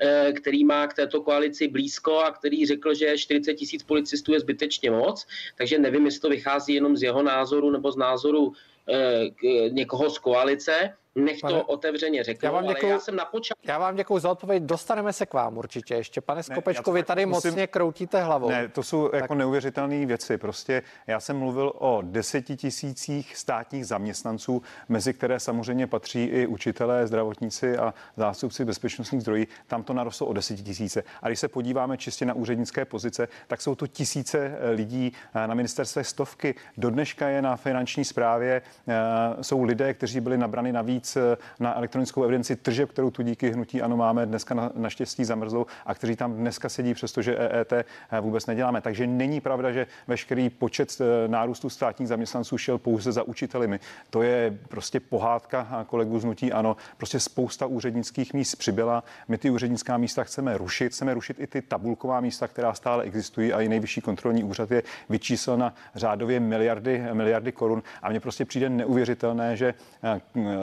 eh, 0.00 0.32
který 0.32 0.64
má 0.64 0.86
k 0.86 0.94
této 0.94 1.20
koalici 1.22 1.68
blízko 1.68 2.18
a 2.18 2.32
který 2.32 2.66
řekl, 2.66 2.94
že 2.94 3.18
40 3.18 3.54
tisíc 3.54 3.82
policistů 3.82 4.32
je 4.32 4.40
zbytečně 4.40 4.90
moc, 4.90 5.26
takže 5.58 5.78
nevím, 5.78 6.04
jestli 6.04 6.20
to 6.20 6.28
vychází 6.28 6.74
jenom 6.74 6.96
z 6.96 7.02
jeho 7.02 7.22
názoru 7.22 7.70
nebo 7.70 7.92
z 7.92 7.96
názoru 7.96 8.52
eh, 8.88 9.68
někoho 9.68 10.10
z 10.10 10.18
koalice, 10.18 10.94
Nech 11.14 11.38
Pane, 11.40 11.54
to 11.54 11.64
otevřeně 11.64 12.24
řeknu, 12.24 12.46
já 12.46 12.52
vám 12.52 12.66
děkuju, 12.66 12.84
ale 12.84 12.92
já 12.92 13.00
jsem 13.00 13.16
na 13.16 13.24
počátku. 13.24 13.62
Já 13.68 13.78
vám 13.78 13.96
děkuji 13.96 14.18
za 14.18 14.30
odpověď, 14.30 14.62
dostaneme 14.62 15.12
se 15.12 15.26
k 15.26 15.34
vám 15.34 15.58
určitě 15.58 15.94
ještě. 15.94 16.20
Pane 16.20 16.42
Skopečko, 16.42 16.92
vy 16.92 17.02
tady 17.02 17.26
musím, 17.26 17.50
mocně 17.50 17.66
kroutíte 17.66 18.22
hlavou. 18.22 18.48
Ne, 18.48 18.68
to 18.68 18.82
jsou 18.82 19.08
tak. 19.08 19.20
jako 19.20 19.34
neuvěřitelné 19.34 20.06
věci. 20.06 20.38
Prostě 20.38 20.82
já 21.06 21.20
jsem 21.20 21.38
mluvil 21.38 21.72
o 21.78 22.02
deseti 22.02 22.56
tisících 22.56 23.36
státních 23.36 23.86
zaměstnanců, 23.86 24.62
mezi 24.88 25.14
které 25.14 25.40
samozřejmě 25.40 25.86
patří 25.86 26.24
i 26.24 26.46
učitelé, 26.46 27.06
zdravotníci 27.06 27.76
a 27.76 27.94
zástupci 28.16 28.64
bezpečnostních 28.64 29.22
zdrojí. 29.22 29.46
Tam 29.66 29.82
to 29.82 29.92
narostlo 29.92 30.26
o 30.26 30.32
desetitisíce. 30.32 31.04
A 31.22 31.28
když 31.28 31.40
se 31.40 31.48
podíváme 31.48 31.96
čistě 31.96 32.26
na 32.26 32.34
úřednické 32.34 32.84
pozice, 32.84 33.28
tak 33.46 33.62
jsou 33.62 33.74
to 33.74 33.86
tisíce 33.86 34.38
eh, 34.38 34.70
lidí 34.70 35.12
eh, 35.34 35.46
na 35.46 35.54
ministerstve 35.54 36.04
stovky. 36.04 36.54
Do 36.76 36.90
dneška 36.90 37.28
je 37.28 37.42
na 37.42 37.56
finanční 37.56 38.04
správě, 38.04 38.62
eh, 38.88 39.44
jsou 39.44 39.64
lidé, 39.64 39.94
kteří 39.94 40.20
byli 40.20 40.38
nabrani 40.38 40.72
navíc 40.72 40.97
víc 40.97 40.97
eh, 41.16 41.36
na 41.60 41.76
elektronickou 41.76 42.22
evidenci 42.22 42.56
tržeb, 42.56 42.90
kterou 42.90 43.10
tu 43.10 43.22
díky 43.22 43.50
hnutí 43.50 43.82
ano 43.82 43.96
máme 43.96 44.26
dneska 44.26 44.54
na, 44.54 44.70
naštěstí 44.74 45.24
zamrzlou 45.24 45.66
a 45.86 45.94
kteří 45.94 46.16
tam 46.16 46.34
dneska 46.34 46.68
sedí, 46.68 46.94
přestože 46.94 47.36
EET 47.36 47.72
eh, 47.72 47.84
vůbec 48.20 48.46
neděláme. 48.46 48.80
Takže 48.80 49.06
není 49.06 49.40
pravda, 49.40 49.72
že 49.72 49.86
veškerý 50.06 50.50
počet 50.50 50.98
eh, 51.00 51.28
nárůstu 51.28 51.70
státních 51.70 52.08
zaměstnanců 52.08 52.58
šel 52.58 52.78
pouze 52.78 53.12
za 53.12 53.22
učitelemi. 53.22 53.80
To 54.10 54.22
je 54.22 54.58
prostě 54.68 55.00
pohádka 55.00 55.84
kolegů 55.86 56.18
z 56.18 56.24
hnutí 56.24 56.52
ano. 56.52 56.76
Prostě 56.96 57.20
spousta 57.20 57.66
úřednických 57.66 58.34
míst 58.34 58.54
přibyla. 58.54 59.04
My 59.28 59.38
ty 59.38 59.50
úřednická 59.50 59.96
místa 59.96 60.24
chceme 60.24 60.58
rušit. 60.58 60.92
Chceme 60.92 61.14
rušit 61.14 61.40
i 61.40 61.46
ty 61.46 61.62
tabulková 61.62 62.20
místa, 62.20 62.48
která 62.48 62.74
stále 62.74 63.04
existují 63.04 63.52
a 63.52 63.60
i 63.60 63.68
nejvyšší 63.68 64.00
kontrolní 64.00 64.44
úřad 64.44 64.70
je 64.70 64.82
vyčísl 65.08 65.56
na 65.56 65.74
řádově 65.94 66.40
miliardy, 66.40 67.04
miliardy 67.12 67.52
korun. 67.52 67.82
A 68.02 68.10
mně 68.10 68.20
prostě 68.20 68.44
přijde 68.44 68.68
neuvěřitelné, 68.68 69.56
že 69.56 69.74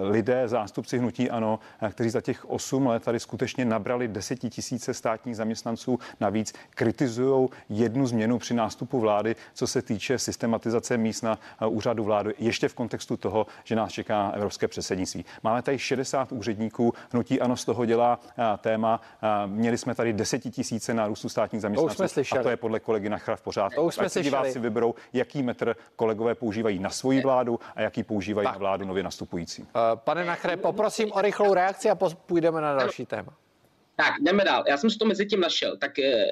lidé 0.02 0.25
lidé, 0.26 0.48
zástupci 0.48 0.98
hnutí 0.98 1.30
ANO, 1.30 1.60
eh, 1.82 1.90
kteří 1.90 2.10
za 2.10 2.22
těch 2.22 2.50
8 2.50 2.88
let 2.88 3.04
tady 3.04 3.20
skutečně 3.20 3.66
nabrali 3.66 4.08
desetitisíce 4.08 4.94
státních 4.94 5.36
zaměstnanců 5.36 6.00
navíc, 6.20 6.54
kritizují 6.70 7.50
jednu 7.70 8.08
změnu 8.08 8.40
při 8.40 8.54
nástupu 8.54 9.00
vlády, 9.00 9.36
co 9.54 9.68
se 9.68 9.82
týče 9.82 10.20
systematizace 10.20 10.98
míst 10.98 11.22
na 11.22 11.40
eh, 11.62 11.68
úřadu 11.68 12.04
vlády, 12.04 12.34
ještě 12.40 12.68
v 12.68 12.74
kontextu 12.74 13.18
toho, 13.18 13.48
že 13.64 13.76
nás 13.76 13.92
čeká 13.92 14.32
evropské 14.36 14.68
předsednictví. 14.68 15.26
Máme 15.44 15.62
tady 15.62 15.80
60 15.80 16.32
úředníků, 16.32 16.94
hnutí 17.12 17.42
ANO 17.42 17.58
z 17.58 17.66
toho 17.66 17.86
dělá 17.86 18.20
eh, 18.38 18.58
téma. 18.58 19.02
Měli 19.46 19.78
jsme 19.78 19.96
tady 19.96 20.14
desetitisíce 20.14 20.94
nárůstu 20.94 21.30
státních 21.30 21.62
zaměstnanců 21.62 21.98
to 21.98 22.38
a 22.40 22.44
to 22.44 22.50
je 22.50 22.58
podle 22.58 22.80
kolegy 22.80 23.10
Nachra 23.10 23.36
v 23.36 23.42
pořádku. 23.42 23.76
To 23.76 23.84
už 23.84 23.96
jsme 23.96 24.24
diváci 24.24 24.60
vyberou, 24.60 24.96
jaký 25.14 25.44
metr 25.44 25.76
kolegové 25.96 26.36
používají 26.36 26.80
na 26.80 26.90
svoji 26.90 27.22
vládu 27.22 27.60
a 27.76 27.82
jaký 27.82 28.04
používají 28.04 28.46
tak. 28.46 28.56
na 28.56 28.60
vládu 28.60 28.86
nově 28.86 29.04
nastupující. 29.04 29.62
Uh, 29.62 29.68
pane 29.96 30.14
Nachre, 30.23 30.58
poprosím 30.58 31.12
o 31.12 31.21
rychlou 31.21 31.54
reakci 31.54 31.89
a 31.89 31.95
půjdeme 32.25 32.62
na 32.62 32.75
další 32.75 33.06
téma. 33.06 33.34
Tak, 33.95 34.13
jdeme 34.21 34.43
dál. 34.43 34.63
Já 34.67 34.78
jsem 34.78 34.89
si 34.89 34.97
to 34.97 35.06
mezi 35.06 35.25
tím 35.25 35.39
našel. 35.39 35.78
Tak 35.78 35.99
e, 35.99 36.25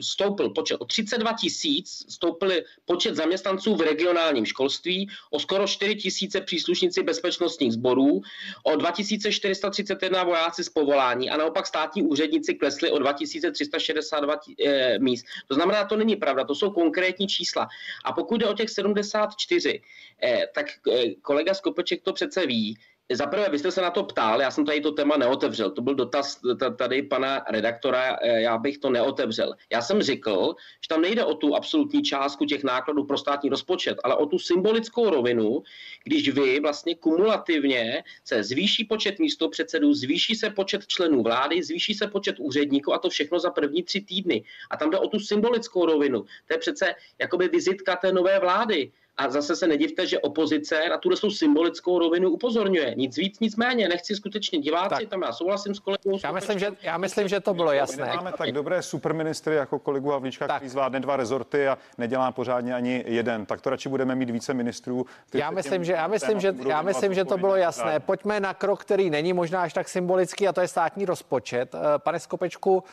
stoupil 0.00 0.50
počet 0.50 0.76
o 0.76 0.84
32 0.84 1.32
tisíc, 1.32 2.06
stoupil 2.08 2.52
počet 2.84 3.14
zaměstnanců 3.14 3.74
v 3.74 3.80
regionálním 3.80 4.46
školství, 4.46 5.08
o 5.30 5.38
skoro 5.38 5.66
4 5.66 5.94
tisíce 5.94 6.40
příslušníci 6.40 7.02
bezpečnostních 7.02 7.72
sborů, 7.72 8.20
o 8.62 8.76
2431 8.76 10.24
vojáci 10.24 10.64
z 10.64 10.68
povolání 10.68 11.30
a 11.30 11.36
naopak 11.36 11.66
státní 11.66 12.02
úředníci 12.02 12.54
klesli 12.54 12.90
o 12.90 12.98
2362 12.98 14.34
e, 14.66 14.98
míst. 14.98 15.26
To 15.48 15.54
znamená, 15.54 15.84
to 15.84 15.96
není 15.96 16.16
pravda, 16.16 16.44
to 16.44 16.54
jsou 16.54 16.70
konkrétní 16.70 17.28
čísla. 17.28 17.68
A 18.04 18.12
pokud 18.12 18.40
jde 18.40 18.46
o 18.46 18.54
těch 18.54 18.70
74, 18.70 19.82
e, 20.22 20.46
tak 20.54 20.66
e, 20.92 21.14
kolega 21.14 21.54
Skopeček 21.54 22.02
to 22.02 22.12
přece 22.12 22.46
ví, 22.46 22.78
za 23.14 23.26
prvé, 23.26 23.48
vy 23.48 23.58
jste 23.58 23.70
se 23.70 23.80
na 23.80 23.90
to 23.90 24.02
ptal, 24.02 24.40
já 24.40 24.50
jsem 24.50 24.64
tady 24.66 24.80
to 24.80 24.92
téma 24.92 25.16
neotevřel. 25.16 25.70
To 25.70 25.82
byl 25.82 25.94
dotaz 25.94 26.40
tady 26.78 27.02
pana 27.02 27.44
redaktora, 27.50 28.18
eh, 28.22 28.40
já 28.40 28.58
bych 28.58 28.78
to 28.78 28.90
neotevřel. 28.90 29.54
Já 29.72 29.82
jsem 29.82 30.02
řekl, 30.02 30.54
že 30.82 30.88
tam 30.88 31.00
nejde 31.00 31.24
o 31.24 31.34
tu 31.34 31.56
absolutní 31.56 32.02
částku 32.02 32.44
těch 32.44 32.64
nákladů 32.64 33.04
pro 33.04 33.18
státní 33.18 33.50
rozpočet, 33.50 33.98
ale 34.04 34.16
o 34.16 34.26
tu 34.26 34.38
symbolickou 34.38 35.10
rovinu, 35.10 35.62
když 36.04 36.28
vy 36.28 36.60
vlastně 36.60 36.94
kumulativně 36.94 38.04
se 38.24 38.42
zvýší 38.42 38.84
počet 38.84 39.18
místopředsedů, 39.18 39.94
zvýší 39.94 40.34
se 40.34 40.50
počet 40.50 40.86
členů 40.86 41.22
vlády, 41.22 41.62
zvýší 41.62 41.94
se 41.94 42.06
počet 42.06 42.36
úředníků 42.38 42.92
a 42.92 42.98
to 42.98 43.08
všechno 43.08 43.38
za 43.38 43.50
první 43.50 43.82
tři 43.82 44.00
týdny. 44.00 44.44
A 44.70 44.76
tam 44.76 44.90
jde 44.90 44.98
o 44.98 45.08
tu 45.08 45.18
symbolickou 45.18 45.86
rovinu. 45.86 46.22
To 46.22 46.54
je 46.54 46.58
přece 46.58 46.94
jakoby 47.18 47.48
vizitka 47.48 47.96
té 47.96 48.12
nové 48.12 48.38
vlády. 48.38 48.92
A 49.18 49.30
zase 49.30 49.56
se 49.56 49.66
nedivte, 49.66 50.06
že 50.06 50.18
opozice 50.18 50.88
na 50.90 50.98
tuhle 50.98 51.16
symbolickou 51.30 51.98
rovinu 51.98 52.30
upozorňuje. 52.30 52.94
Nic 52.94 53.16
víc, 53.16 53.40
nic 53.40 53.56
méně. 53.56 53.88
Nechci 53.88 54.16
skutečně 54.16 54.58
diváci, 54.58 54.88
tak. 54.88 55.08
tam 55.08 55.22
já 55.22 55.32
souhlasím 55.32 55.74
s 55.74 55.78
kolegou. 55.78 56.18
Já 56.24 56.32
myslím, 56.32 56.58
že, 56.58 56.70
já 56.82 56.98
myslím, 56.98 57.28
že 57.28 57.40
to 57.40 57.54
bylo 57.54 57.72
jasné. 57.72 58.12
Máme 58.16 58.32
tak 58.38 58.52
dobré 58.52 58.82
superministry 58.82 59.54
jako 59.54 59.78
kolegu 59.78 60.10
Havlíčka, 60.10 60.46
tak. 60.46 60.56
který 60.56 60.68
zvládne 60.68 61.00
dva 61.00 61.16
rezorty 61.16 61.68
a 61.68 61.78
nedělá 61.98 62.32
pořádně 62.32 62.74
ani 62.74 63.04
jeden. 63.06 63.46
Tak 63.46 63.60
to 63.60 63.70
radši 63.70 63.88
budeme 63.88 64.14
mít 64.14 64.30
více 64.30 64.54
ministrů. 64.54 65.06
Já 65.34 65.50
myslím, 65.50 65.84
že, 65.84 65.92
já 65.92 66.06
myslím, 66.06 66.40
že, 66.40 66.54
já 66.68 66.82
myslím, 66.82 67.14
že 67.14 67.24
to 67.24 67.38
bylo 67.38 67.56
jasné. 67.56 68.00
Pojďme 68.00 68.40
na 68.40 68.54
krok, 68.54 68.80
který 68.80 69.10
není 69.10 69.32
možná 69.32 69.62
až 69.62 69.72
tak 69.72 69.88
symbolický, 69.88 70.48
a 70.48 70.52
to 70.52 70.60
je 70.60 70.68
státní 70.68 71.04
rozpočet. 71.04 71.74
Eh, 71.74 71.78
pane 71.98 72.20
Skopečku, 72.20 72.84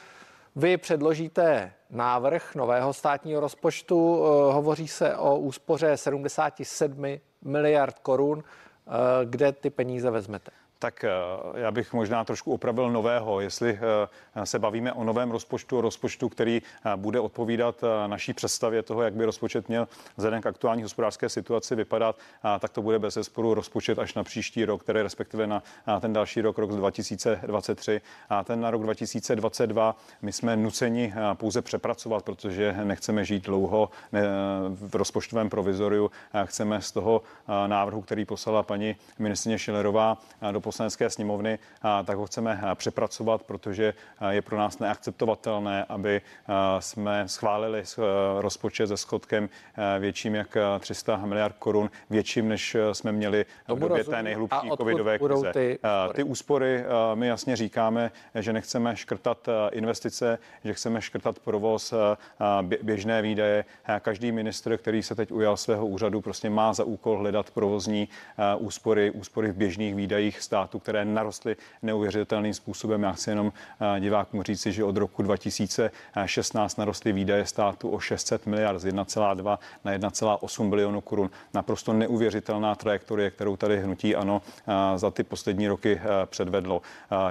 vy 0.56 0.78
předložíte 0.78 1.74
návrh 1.90 2.56
nového 2.56 2.94
státního 2.94 3.42
rozpočtu, 3.42 4.24
eh, 4.24 4.54
hovoří 4.54 4.88
se 4.88 5.16
o 5.16 5.38
úspoře 5.38 5.98
77 5.98 7.22
miliard 7.42 8.00
korun. 8.00 8.44
Eh, 8.44 8.92
kde 9.26 9.52
ty 9.52 9.70
peníze 9.70 10.12
vezmete? 10.12 10.52
Tak 10.84 11.04
eh, 11.04 11.10
já 11.56 11.72
bych 11.72 11.94
možná 11.94 12.24
trošku 12.24 12.54
opravil 12.54 12.92
nového, 12.92 13.42
jestli 13.42 13.80
eh, 14.36 14.46
se 14.46 14.60
bavíme 14.60 14.94
o 14.94 15.04
novém 15.04 15.32
rozpočtu, 15.32 15.82
rozpočtu, 15.82 16.30
který 16.30 16.62
eh, 16.62 16.92
bude 16.96 17.20
odpovídat 17.20 17.84
naší 18.08 18.34
představě 18.34 18.84
toho, 18.84 19.02
jak 19.02 19.14
by 19.14 19.26
rozpočet 19.26 19.70
měl 19.70 19.88
vzhledem 20.18 20.42
k 20.42 20.46
aktuální 20.46 20.84
hospodářské 20.84 21.30
situaci 21.30 21.76
vypadat, 21.76 22.16
tak 22.60 22.72
to 22.72 22.82
bude 22.82 23.00
bez 23.00 23.14
zesporu 23.14 23.54
rozpočet 23.54 24.00
až 24.00 24.14
na 24.14 24.24
příští 24.24 24.66
rok, 24.66 24.84
který 24.84 25.02
respektive 25.02 25.48
na 25.48 25.64
ten 26.00 26.14
další 26.14 26.42
rok, 26.42 26.58
rok 26.58 26.72
2023. 26.72 28.02
A 28.30 28.44
ten 28.44 28.62
na 28.62 28.72
rok 28.72 28.84
2022 28.84 29.96
my 30.22 30.34
jsme 30.34 30.56
nuceni 30.56 31.14
pouze 31.34 31.62
přepracovat, 31.62 32.24
protože 32.26 32.76
nechceme 32.84 33.26
žít 33.26 33.44
dlouho 33.44 33.90
v 34.70 34.96
rozpočtovém 34.96 35.50
provizoriu. 35.50 36.12
Chceme 36.46 36.82
z 36.82 36.92
toho 36.92 37.22
návrhu, 37.68 38.02
který 38.02 38.26
poslala 38.26 38.64
paní 38.64 38.96
ministrině 39.20 39.60
Šilerová 39.60 40.18
do 40.52 40.62
poslanecké 40.74 41.10
sněmovny, 41.10 41.60
tak 42.06 42.18
ho 42.18 42.26
chceme 42.26 42.62
přepracovat, 42.76 43.44
protože 43.44 43.94
je 44.30 44.42
pro 44.42 44.58
nás 44.58 44.80
neakceptovatelné, 44.80 45.86
aby 45.90 46.22
jsme 46.80 47.28
schválili 47.28 47.80
e, 47.80 48.02
rozpočet 48.42 48.88
se 48.88 48.98
schodkem 48.98 49.50
e, 49.96 50.00
větším 50.00 50.36
jak 50.36 50.58
300 50.80 51.18
miliard 51.18 51.56
korun, 51.60 51.90
větším, 52.10 52.50
než 52.50 52.76
e, 52.76 52.94
jsme 52.94 53.12
měli 53.12 53.46
v 53.68 53.80
době 53.80 54.04
té 54.04 54.24
nejhlubší 54.24 54.70
covidové 54.78 55.20
krize. 55.20 55.54
Ty, 55.54 55.80
ty 56.14 56.24
úspory 56.24 56.86
my 57.14 57.28
jasně 57.28 57.56
říkáme, 57.56 58.12
že 58.36 58.54
nechceme 58.54 58.96
škrtat 58.96 59.50
investice, 59.72 60.40
že 60.64 60.74
chceme 60.74 61.02
škrtat 61.02 61.40
provoz, 61.40 61.94
běžné 62.82 63.22
výdaje. 63.22 63.66
Každý 64.00 64.32
ministr, 64.32 64.78
který 64.78 65.04
se 65.04 65.16
teď 65.16 65.32
ujal 65.32 65.58
svého 65.58 65.86
úřadu, 65.88 66.22
prostě 66.22 66.50
má 66.50 66.74
za 66.74 66.84
úkol 66.84 67.18
hledat 67.18 67.52
provozní 67.52 68.08
úspory, 68.58 69.12
úspory 69.12 69.52
v 69.52 69.56
běžných 69.56 69.96
výdajích 69.96 70.42
státu 70.42 70.63
státu, 70.64 70.80
které 70.80 71.06
narostly 71.06 71.56
neuvěřitelným 71.82 72.54
způsobem. 72.54 73.04
Já 73.04 73.12
chci 73.12 73.30
jenom 73.30 73.54
eh, 73.96 74.00
divákům 74.00 74.44
říci, 74.44 74.72
že 74.72 74.84
od 74.84 74.98
roku 74.98 75.22
2016 75.22 76.78
narostly 76.78 77.12
výdaje 77.14 77.46
státu 77.46 77.90
o 77.90 78.00
600 78.00 78.46
miliard 78.46 78.80
z 78.80 78.86
1,2 78.86 79.58
na 79.84 79.92
1,8 79.92 80.70
bilionu 80.70 81.02
korun. 81.02 81.30
Naprosto 81.54 81.94
neuvěřitelná 81.94 82.76
trajektorie, 82.76 83.32
kterou 83.32 83.56
tady 83.56 83.80
hnutí 83.80 84.16
ano 84.16 84.42
eh, 84.42 84.98
za 84.98 85.12
ty 85.12 85.24
poslední 85.24 85.68
roky 85.68 86.02
eh, 86.02 86.26
předvedlo. 86.26 86.82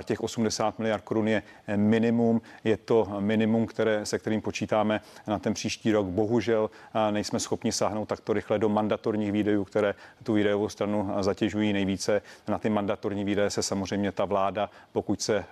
Těch 0.04 0.20
80 0.20 0.78
miliard 0.78 1.04
korun 1.04 1.28
je 1.28 1.42
minimum, 1.76 2.40
je 2.64 2.76
to 2.76 3.08
minimum, 3.18 3.66
které, 3.66 4.06
se 4.06 4.18
kterým 4.18 4.40
počítáme 4.40 5.00
na 5.26 5.38
ten 5.38 5.54
příští 5.54 5.92
rok. 5.92 6.06
Bohužel 6.06 6.70
nejsme 7.10 7.40
schopni 7.40 7.72
sáhnout 7.72 8.08
takto 8.08 8.32
rychle 8.32 8.58
do 8.58 8.68
mandatorních 8.68 9.32
výdajů, 9.32 9.64
které 9.64 9.94
tu 10.22 10.32
výdajovou 10.32 10.68
stranu 10.68 11.10
zatěžují 11.20 11.72
nejvíce. 11.72 12.22
Na 12.48 12.58
ty 12.58 12.70
mandatorní 12.70 13.21
mandatorní 13.22 13.24
výdaje 13.24 13.50
se 13.50 13.62
samozřejmě 13.62 14.12
ta 14.12 14.24
vláda, 14.24 14.70
pokud 14.92 15.22
se 15.22 15.36
eh, 15.36 15.44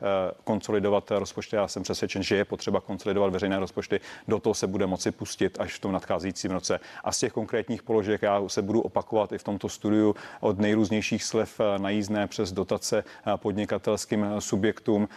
konsolidovat 0.44 1.10
rozpočty, 1.10 1.56
já 1.56 1.68
jsem 1.68 1.82
přesvědčen, 1.82 2.22
že 2.22 2.36
je 2.36 2.44
potřeba 2.44 2.80
konsolidovat 2.80 3.32
veřejné 3.32 3.58
rozpočty, 3.58 4.00
do 4.28 4.40
toho 4.40 4.54
se 4.54 4.66
bude 4.66 4.86
moci 4.86 5.10
pustit 5.10 5.60
až 5.60 5.74
v 5.74 5.80
tom 5.80 5.92
nadcházejícím 5.92 6.50
roce. 6.50 6.80
A 7.04 7.12
z 7.12 7.18
těch 7.18 7.32
konkrétních 7.32 7.82
položek 7.82 8.22
já 8.22 8.42
se 8.48 8.62
budu 8.62 8.80
opakovat 8.80 9.32
i 9.32 9.38
v 9.38 9.42
tomto 9.42 9.68
studiu 9.68 10.14
od 10.40 10.58
nejrůznějších 10.58 11.24
slev 11.24 11.60
eh, 11.60 11.78
na 11.78 11.90
jízdné 11.90 12.26
přes 12.26 12.52
dotace 12.52 13.04
eh, 13.04 13.36
podnikatelským 13.36 14.26
subjektům, 14.38 15.08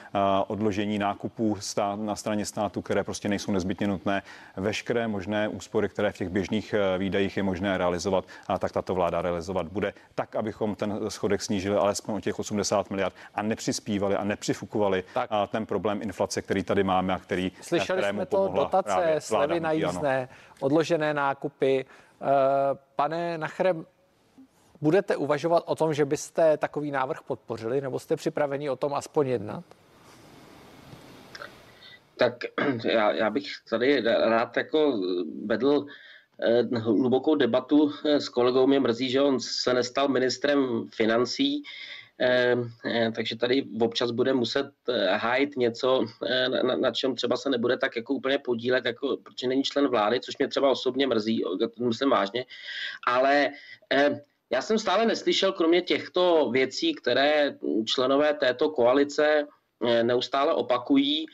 odložení 0.48 1.00
nákupů 1.00 1.58
na 1.96 2.16
straně 2.16 2.46
státu, 2.46 2.82
které 2.82 3.04
prostě 3.04 3.30
nejsou 3.30 3.52
nezbytně 3.52 3.88
nutné, 3.88 4.22
veškeré 4.58 5.08
možné 5.08 5.48
úspory, 5.48 5.90
které 5.90 6.12
v 6.12 6.18
těch 6.18 6.30
běžných 6.30 6.76
výdajích 6.98 7.38
je 7.38 7.44
možné 7.44 7.78
realizovat, 7.78 8.26
a 8.48 8.60
tak 8.60 8.72
tato 8.72 8.96
vláda 8.96 9.22
realizovat 9.22 9.68
bude, 9.68 9.94
tak, 10.16 10.36
abychom 10.36 10.76
ten 10.76 11.00
schodek 11.10 11.42
snížili 11.42 11.78
alespoň 11.78 12.16
o 12.16 12.20
těch 12.20 12.33
80 12.40 12.90
miliard 12.90 13.16
a 13.36 13.42
nepřispívali 13.42 14.16
a 14.16 14.24
nepřifukovali 14.24 15.04
tak. 15.14 15.30
ten 15.48 15.66
problém 15.66 16.02
inflace, 16.02 16.42
který 16.42 16.64
tady 16.64 16.84
máme 16.84 17.14
a 17.14 17.20
který 17.20 17.52
Slyšeli 17.62 18.04
jsme 18.04 18.26
to 18.26 18.52
dotace, 18.56 19.16
slevy 19.20 19.60
na 19.60 19.72
jízdné, 19.72 20.30
odložené 20.60 21.14
nákupy. 21.14 21.86
Eh, 22.24 22.26
pane 22.96 23.38
Nachrem, 23.38 23.86
budete 24.82 25.16
uvažovat 25.16 25.64
o 25.66 25.76
tom, 25.76 25.94
že 25.94 26.06
byste 26.06 26.58
takový 26.58 26.92
návrh 26.92 27.22
podpořili, 27.22 27.82
nebo 27.82 28.00
jste 28.00 28.16
připraveni 28.16 28.70
o 28.70 28.76
tom 28.76 28.94
aspoň 28.94 29.28
jednat? 29.28 29.64
Tak 32.18 32.34
já, 32.86 33.12
já 33.12 33.30
bych 33.30 33.46
tady 33.70 34.02
rád 34.02 34.58
jako 34.58 35.00
vedl 35.46 35.86
eh, 36.42 36.80
hlubokou 36.80 37.36
debatu 37.36 37.92
eh, 38.06 38.20
s 38.20 38.30
kolegou. 38.30 38.68
Mě 38.68 38.80
mrzí, 38.80 39.10
že 39.10 39.22
on 39.22 39.40
se 39.40 39.74
nestal 39.74 40.08
ministrem 40.08 40.88
financí. 40.96 41.64
Ehm, 42.24 42.70
eh, 42.86 43.12
takže 43.16 43.36
tady 43.38 43.66
občas 43.82 44.12
bude 44.12 44.34
muset 44.34 44.72
eh, 44.90 45.18
hájit 45.18 45.58
něco, 45.58 46.06
eh, 46.28 46.50
na, 46.50 46.76
na 46.76 46.92
čem 46.92 47.16
třeba 47.16 47.38
se 47.38 47.50
nebude 47.50 47.78
tak 47.78 47.96
jako 47.96 48.14
úplně 48.14 48.40
podílet, 48.40 48.86
jako, 48.86 49.18
protože 49.18 49.48
není 49.48 49.64
člen 49.64 49.88
vlády, 49.88 50.20
což 50.20 50.38
mě 50.38 50.48
třeba 50.48 50.70
osobně 50.70 51.08
mrzí, 51.08 51.44
to 51.60 51.84
myslím 51.84 52.10
vážně, 52.10 52.46
ale 53.08 53.50
já 54.50 54.62
jsem 54.62 54.80
stále 54.80 55.06
neslyšel, 55.06 55.52
kromě 55.52 55.82
těchto 55.82 56.50
věcí, 56.52 56.94
které 56.94 57.58
členové 57.86 58.34
této 58.34 58.70
koalice 58.70 59.48
neustále 60.04 60.54
opakují, 60.54 61.26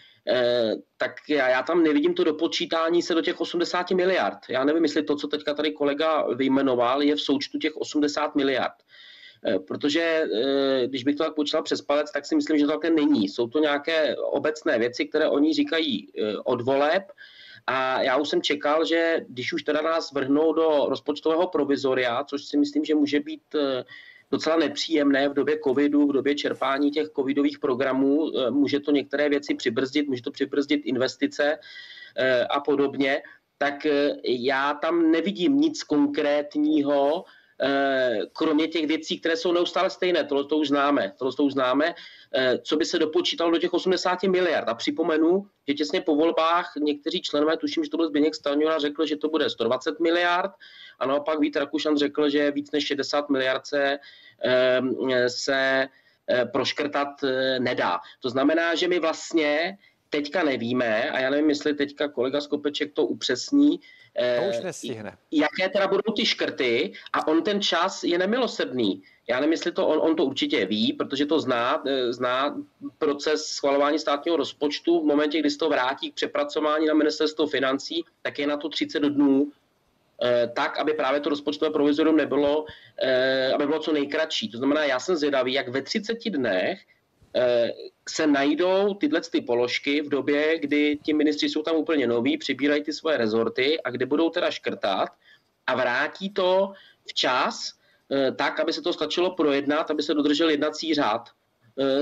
tak 0.98 1.12
já, 1.30 1.50
já 1.50 1.64
tam 1.64 1.84
nevidím 1.84 2.14
to 2.14 2.24
dopočítání 2.24 3.02
se 3.02 3.14
do 3.16 3.22
těch 3.22 3.42
80 3.42 3.92
miliard. 3.92 4.38
Já 4.50 4.64
nevím, 4.64 4.84
jestli 4.84 5.04
to, 5.04 5.16
co 5.16 5.28
teďka 5.28 5.54
tady 5.54 5.72
kolega 5.72 6.28
vyjmenoval, 6.36 7.02
je 7.02 7.16
v 7.16 7.22
součtu 7.22 7.58
těch 7.58 7.78
80 7.78 8.36
miliard. 8.36 8.76
Eh, 9.46 9.60
protože 9.60 10.02
eh, 10.02 10.88
když 10.88 11.04
bych 11.04 11.16
to 11.16 11.24
tak 11.24 11.36
počítal 11.36 11.64
přes 11.64 11.82
palec, 11.82 12.12
tak 12.12 12.26
si 12.26 12.36
myslím, 12.36 12.58
že 12.58 12.66
to 12.66 12.72
také 12.72 12.90
není. 12.90 13.30
Jsou 13.30 13.48
to 13.48 13.60
nějaké 13.60 14.16
obecné 14.18 14.80
věci, 14.80 15.06
které 15.06 15.30
oni 15.30 15.54
říkají 15.54 16.08
eh, 16.08 16.38
od 16.38 16.62
voleb, 16.62 17.04
a 17.68 18.02
já 18.02 18.18
už 18.18 18.30
jsem 18.30 18.42
čekal, 18.42 18.86
že 18.86 19.26
když 19.28 19.54
už 19.54 19.64
teda 19.64 19.82
nás 19.82 20.12
vrhnou 20.12 20.54
do 20.54 20.86
rozpočtového 20.90 21.48
provizoria, 21.48 22.24
což 22.24 22.46
si 22.46 22.58
myslím, 22.58 22.86
že 22.86 22.96
může 22.96 23.20
být 23.20 23.42
docela 24.32 24.56
nepříjemné 24.56 25.30
v 25.30 25.34
době 25.34 25.60
covidu, 25.64 26.08
v 26.08 26.14
době 26.14 26.36
čerpání 26.36 26.92
těch 26.92 27.08
covidových 27.16 27.60
programů, 27.60 28.32
může 28.50 28.80
to 28.80 28.92
některé 28.92 29.30
věci 29.30 29.56
přibrzdit, 29.56 30.08
může 30.08 30.22
to 30.22 30.32
přibrzdit 30.32 30.82
investice 30.86 31.60
a 32.50 32.60
podobně, 32.60 33.22
tak 33.58 33.88
já 34.24 34.74
tam 34.74 35.12
nevidím 35.12 35.58
nic 35.58 35.84
konkrétního, 35.84 37.24
kromě 38.34 38.68
těch 38.68 38.88
věcí, 38.88 39.20
které 39.20 39.38
jsou 39.38 39.52
neustále 39.52 39.90
stejné, 39.90 40.24
tohle 40.24 40.46
to 40.46 40.58
už 40.58 40.68
známe, 40.68 41.14
tohle 41.18 41.34
to 41.34 41.44
už 41.44 41.54
známe, 41.54 41.96
eh, 42.34 42.58
co 42.64 42.78
by 42.78 42.86
se 42.86 43.00
dopočítalo 43.00 43.52
do 43.52 43.58
těch 43.58 43.74
80 43.74 44.28
miliard. 44.28 44.70
A 44.70 44.74
připomenu, 44.74 45.48
že 45.68 45.74
těsně 45.74 46.02
po 46.02 46.16
volbách 46.16 46.74
někteří 46.80 47.22
členové, 47.22 47.58
tuším, 47.58 47.84
že 47.84 47.90
to 47.90 47.98
byl 47.98 48.08
Zběněk 48.08 48.36
Stanjura, 48.36 48.80
řekl, 48.80 49.06
že 49.06 49.18
to 49.18 49.30
bude 49.30 49.50
120 49.50 50.00
miliard 50.00 50.52
a 51.00 51.06
naopak 51.06 51.40
Vít 51.40 51.56
Rakušan 51.56 51.98
řekl, 51.98 52.30
že 52.30 52.52
víc 52.52 52.72
než 52.72 52.88
60 52.88 53.30
miliard 53.30 53.66
se, 53.68 54.00
eh, 54.46 55.30
se 55.30 55.88
proškrtat 56.52 57.08
nedá. 57.60 58.00
To 58.20 58.30
znamená, 58.30 58.76
že 58.76 58.88
my 58.88 59.00
vlastně 59.00 59.78
teďka 60.10 60.44
nevíme, 60.44 61.10
a 61.10 61.20
já 61.20 61.30
nevím, 61.30 61.50
jestli 61.50 61.74
teďka 61.74 62.08
kolega 62.08 62.42
Skopeček 62.42 62.94
to 62.94 63.06
upřesní, 63.06 63.80
To 64.18 64.50
už 64.50 64.64
nestihne. 64.64 65.18
Jaké 65.32 65.70
teda 65.70 65.88
budou 65.88 66.14
ty 66.16 66.26
škrty 66.26 66.94
a 67.14 67.28
on 67.28 67.44
ten 67.44 67.62
čas 67.62 68.04
je 68.04 68.18
nemilosrdný. 68.18 69.04
Já 69.30 69.40
nevím, 69.40 69.52
jestli 69.52 69.72
to 69.72 69.88
on, 69.88 70.00
on 70.10 70.16
to 70.16 70.26
určitě 70.26 70.66
ví, 70.66 70.94
protože 70.94 71.26
to 71.26 71.40
zná, 71.40 71.84
zná 72.10 72.58
proces 72.98 73.46
schvalování 73.46 74.00
státního 74.00 74.38
rozpočtu. 74.38 75.02
V 75.02 75.06
momentě, 75.06 75.40
kdy 75.40 75.50
se 75.50 75.58
to 75.58 75.70
vrátí 75.70 76.12
k 76.12 76.16
přepracování 76.16 76.86
na 76.86 76.94
ministerstvo 76.94 77.48
financí, 77.48 78.04
tak 78.22 78.40
je 78.40 78.48
na 78.48 78.58
to 78.58 78.70
30 78.70 79.00
dnů 79.00 79.52
tak, 80.54 80.78
aby 80.78 80.94
právě 80.94 81.20
to 81.20 81.30
rozpočtové 81.30 81.72
provizorium 81.72 82.18
nebylo, 82.18 82.66
aby 83.56 83.66
bylo 83.66 83.80
co 83.80 83.94
nejkratší. 83.94 84.50
To 84.50 84.58
znamená, 84.58 84.84
já 84.84 85.00
jsem 85.00 85.16
zvědavý, 85.16 85.54
jak 85.54 85.68
ve 85.68 85.82
30 85.82 86.30
dnech 86.30 86.80
se 88.10 88.28
najdou 88.28 88.94
tyhle 88.94 89.22
ty 89.22 89.42
položky 89.42 90.02
v 90.02 90.10
době, 90.10 90.60
kdy 90.60 90.98
ti 91.04 91.14
ministři 91.14 91.50
jsou 91.50 91.62
tam 91.62 91.76
úplně 91.76 92.08
noví, 92.08 92.38
přibírají 92.38 92.84
ty 92.84 92.94
svoje 92.94 93.18
rezorty 93.18 93.82
a 93.82 93.90
kde 93.90 94.06
budou 94.06 94.30
teda 94.30 94.52
škrtat 94.52 95.10
a 95.68 95.76
vrátí 95.76 96.30
to 96.30 96.72
včas, 97.08 97.74
tak, 98.36 98.60
aby 98.60 98.74
se 98.74 98.82
to 98.82 98.94
stačilo 98.94 99.36
projednat, 99.36 99.92
aby 99.92 100.04
se 100.04 100.14
dodržel 100.14 100.50
jednací 100.50 100.94
řád 100.94 101.30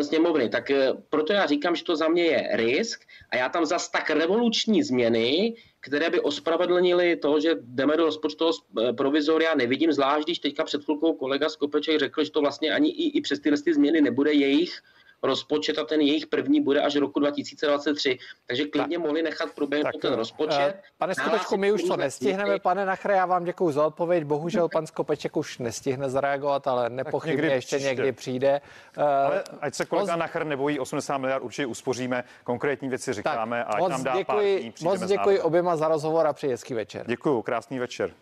sněmovny. 0.02 0.50
Tak 0.50 0.72
proto 1.10 1.34
já 1.34 1.46
říkám, 1.46 1.76
že 1.76 1.84
to 1.84 1.96
za 1.96 2.08
mě 2.08 2.24
je 2.24 2.50
risk 2.54 3.02
a 3.30 3.38
já 3.38 3.50
tam 3.50 3.66
zas 3.66 3.90
tak 3.90 4.10
revoluční 4.10 4.84
změny, 4.84 5.56
které 5.80 6.10
by 6.10 6.20
ospravedlnily 6.20 7.16
to, 7.16 7.40
že 7.40 7.56
jdeme 7.62 7.98
do 7.98 8.06
rozpočtového 8.06 8.54
provizoria, 8.98 9.56
nevidím, 9.56 9.92
zvlášť 9.92 10.26
když 10.26 10.40
teďka 10.40 10.64
před 10.64 10.84
chvilkou 10.84 11.14
kolega 11.14 11.50
Skopeček 11.50 12.00
řekl, 12.00 12.24
že 12.24 12.32
to 12.32 12.42
vlastně 12.42 12.72
ani 12.72 12.90
i, 12.90 13.18
i 13.18 13.22
přes 13.22 13.40
tyhle 13.40 13.62
ty 13.62 13.74
změny 13.74 14.02
nebude 14.02 14.34
jejich 14.34 14.82
rozpočet 15.24 15.78
a 15.78 15.84
ten 15.84 16.02
jejich 16.02 16.28
první 16.28 16.62
bude 16.62 16.82
až 16.82 16.96
roku 16.96 17.20
2023. 17.20 18.18
Takže 18.48 18.66
klidně 18.66 18.98
tak. 18.98 19.06
mohli 19.06 19.22
nechat 19.22 19.52
proběhnout 19.56 20.02
ten 20.02 20.14
rozpočet. 20.14 20.76
Uh, 20.76 20.82
pane 20.98 21.16
Skopečku, 21.16 21.58
my 21.58 21.72
už 21.72 21.84
to 21.84 21.98
nestihneme. 21.98 22.54
Díky. 22.54 22.62
Pane 22.62 22.86
Nachre, 22.86 23.16
já 23.16 23.26
vám 23.26 23.44
děkuji 23.44 23.72
za 23.72 23.86
odpověď. 23.88 24.24
Bohužel 24.24 24.70
pan 24.70 24.88
Skopeček 24.88 25.38
už 25.38 25.58
nestihne 25.58 26.10
zareagovat, 26.10 26.68
ale 26.68 26.90
nepochybně 26.90 27.36
někdy 27.36 27.48
ještě 27.48 27.76
příště. 27.76 27.90
někdy 27.90 28.12
přijde. 28.12 28.62
Ale 28.98 29.44
ať 29.62 29.74
se 29.74 29.86
kolega 29.86 30.14
moc... 30.14 30.20
Nachr 30.20 30.44
nebojí, 30.44 30.80
80 30.80 31.18
miliard 31.18 31.44
určitě 31.44 31.66
uspoříme, 31.66 32.24
konkrétní 32.44 32.90
věci 32.90 33.14
říkáme 33.14 33.66
tak, 33.68 33.76
a 33.76 33.78
ať 33.78 33.90
nám 33.90 34.04
dá 34.04 34.18
děkuji, 34.18 34.26
pár 34.26 34.42
dní, 34.62 34.74
Moc 34.82 35.02
děkuji 35.02 35.42
oběma 35.42 35.76
za 35.76 35.88
rozhovor 35.88 36.28
a 36.28 36.34
přeji 36.34 36.52
hezký 36.52 36.74
večer. 36.74 37.06
Děkuji, 37.08 37.42
krásný 37.42 37.80
večer. 37.80 38.14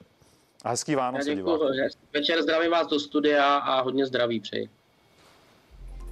A 0.64 0.70
hezký 0.70 0.96
Vánoce, 0.96 1.36
děkuji, 1.36 1.60
Večer 2.14 2.42
zdravím 2.42 2.72
vás 2.72 2.88
do 2.88 3.00
studia 3.00 3.58
a 3.58 3.82
hodně 3.82 4.06
zdraví 4.06 4.40
přeji. 4.40 4.70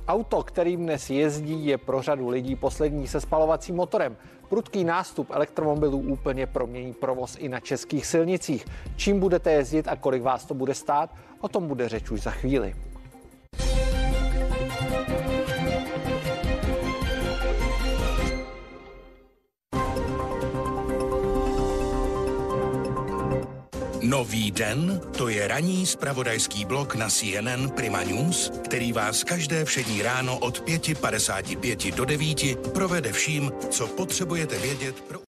Auto, 0.08 0.44
kterým 0.44 0.84
dnes 0.84 1.10
jezdí, 1.10 1.66
je 1.66 1.78
pro 1.78 2.02
řadu 2.02 2.30
lidí 2.30 2.56
poslední 2.56 3.08
se 3.08 3.22
spalovacím 3.22 3.76
motorem. 3.76 4.18
Prudký 4.50 4.84
nástup 4.84 5.28
elektromobilů 5.32 5.98
úplně 5.98 6.48
promění 6.48 6.94
provoz 6.94 7.38
i 7.40 7.50
na 7.50 7.60
českých 7.60 8.06
silnicích. 8.06 8.66
Čím 8.96 9.20
budete 9.20 9.52
jezdit 9.52 9.88
a 9.88 9.96
kolik 9.96 10.24
vás 10.24 10.46
to 10.46 10.54
bude 10.54 10.74
stát, 10.74 11.10
o 11.42 11.48
tom 11.48 11.68
bude 11.68 11.90
řeč 11.90 12.12
už 12.12 12.22
za 12.22 12.32
chvíli. 12.32 12.76
Nový 24.14 24.52
den, 24.52 25.02
to 25.18 25.28
je 25.28 25.48
ranní 25.48 25.86
spravodajský 25.86 26.66
blok 26.66 26.96
na 26.96 27.10
CNN 27.10 27.70
Prima 27.70 28.04
News, 28.04 28.52
který 28.64 28.94
vás 28.94 29.24
každé 29.24 29.66
všední 29.66 30.02
ráno 30.02 30.40
od 30.40 30.62
5.55 30.66 31.96
do 31.96 32.06
9 32.06 32.70
provede 32.74 33.12
vším, 33.12 33.52
co 33.70 33.88
potřebujete 33.88 34.60
vědět 34.60 35.02
pro 35.02 35.20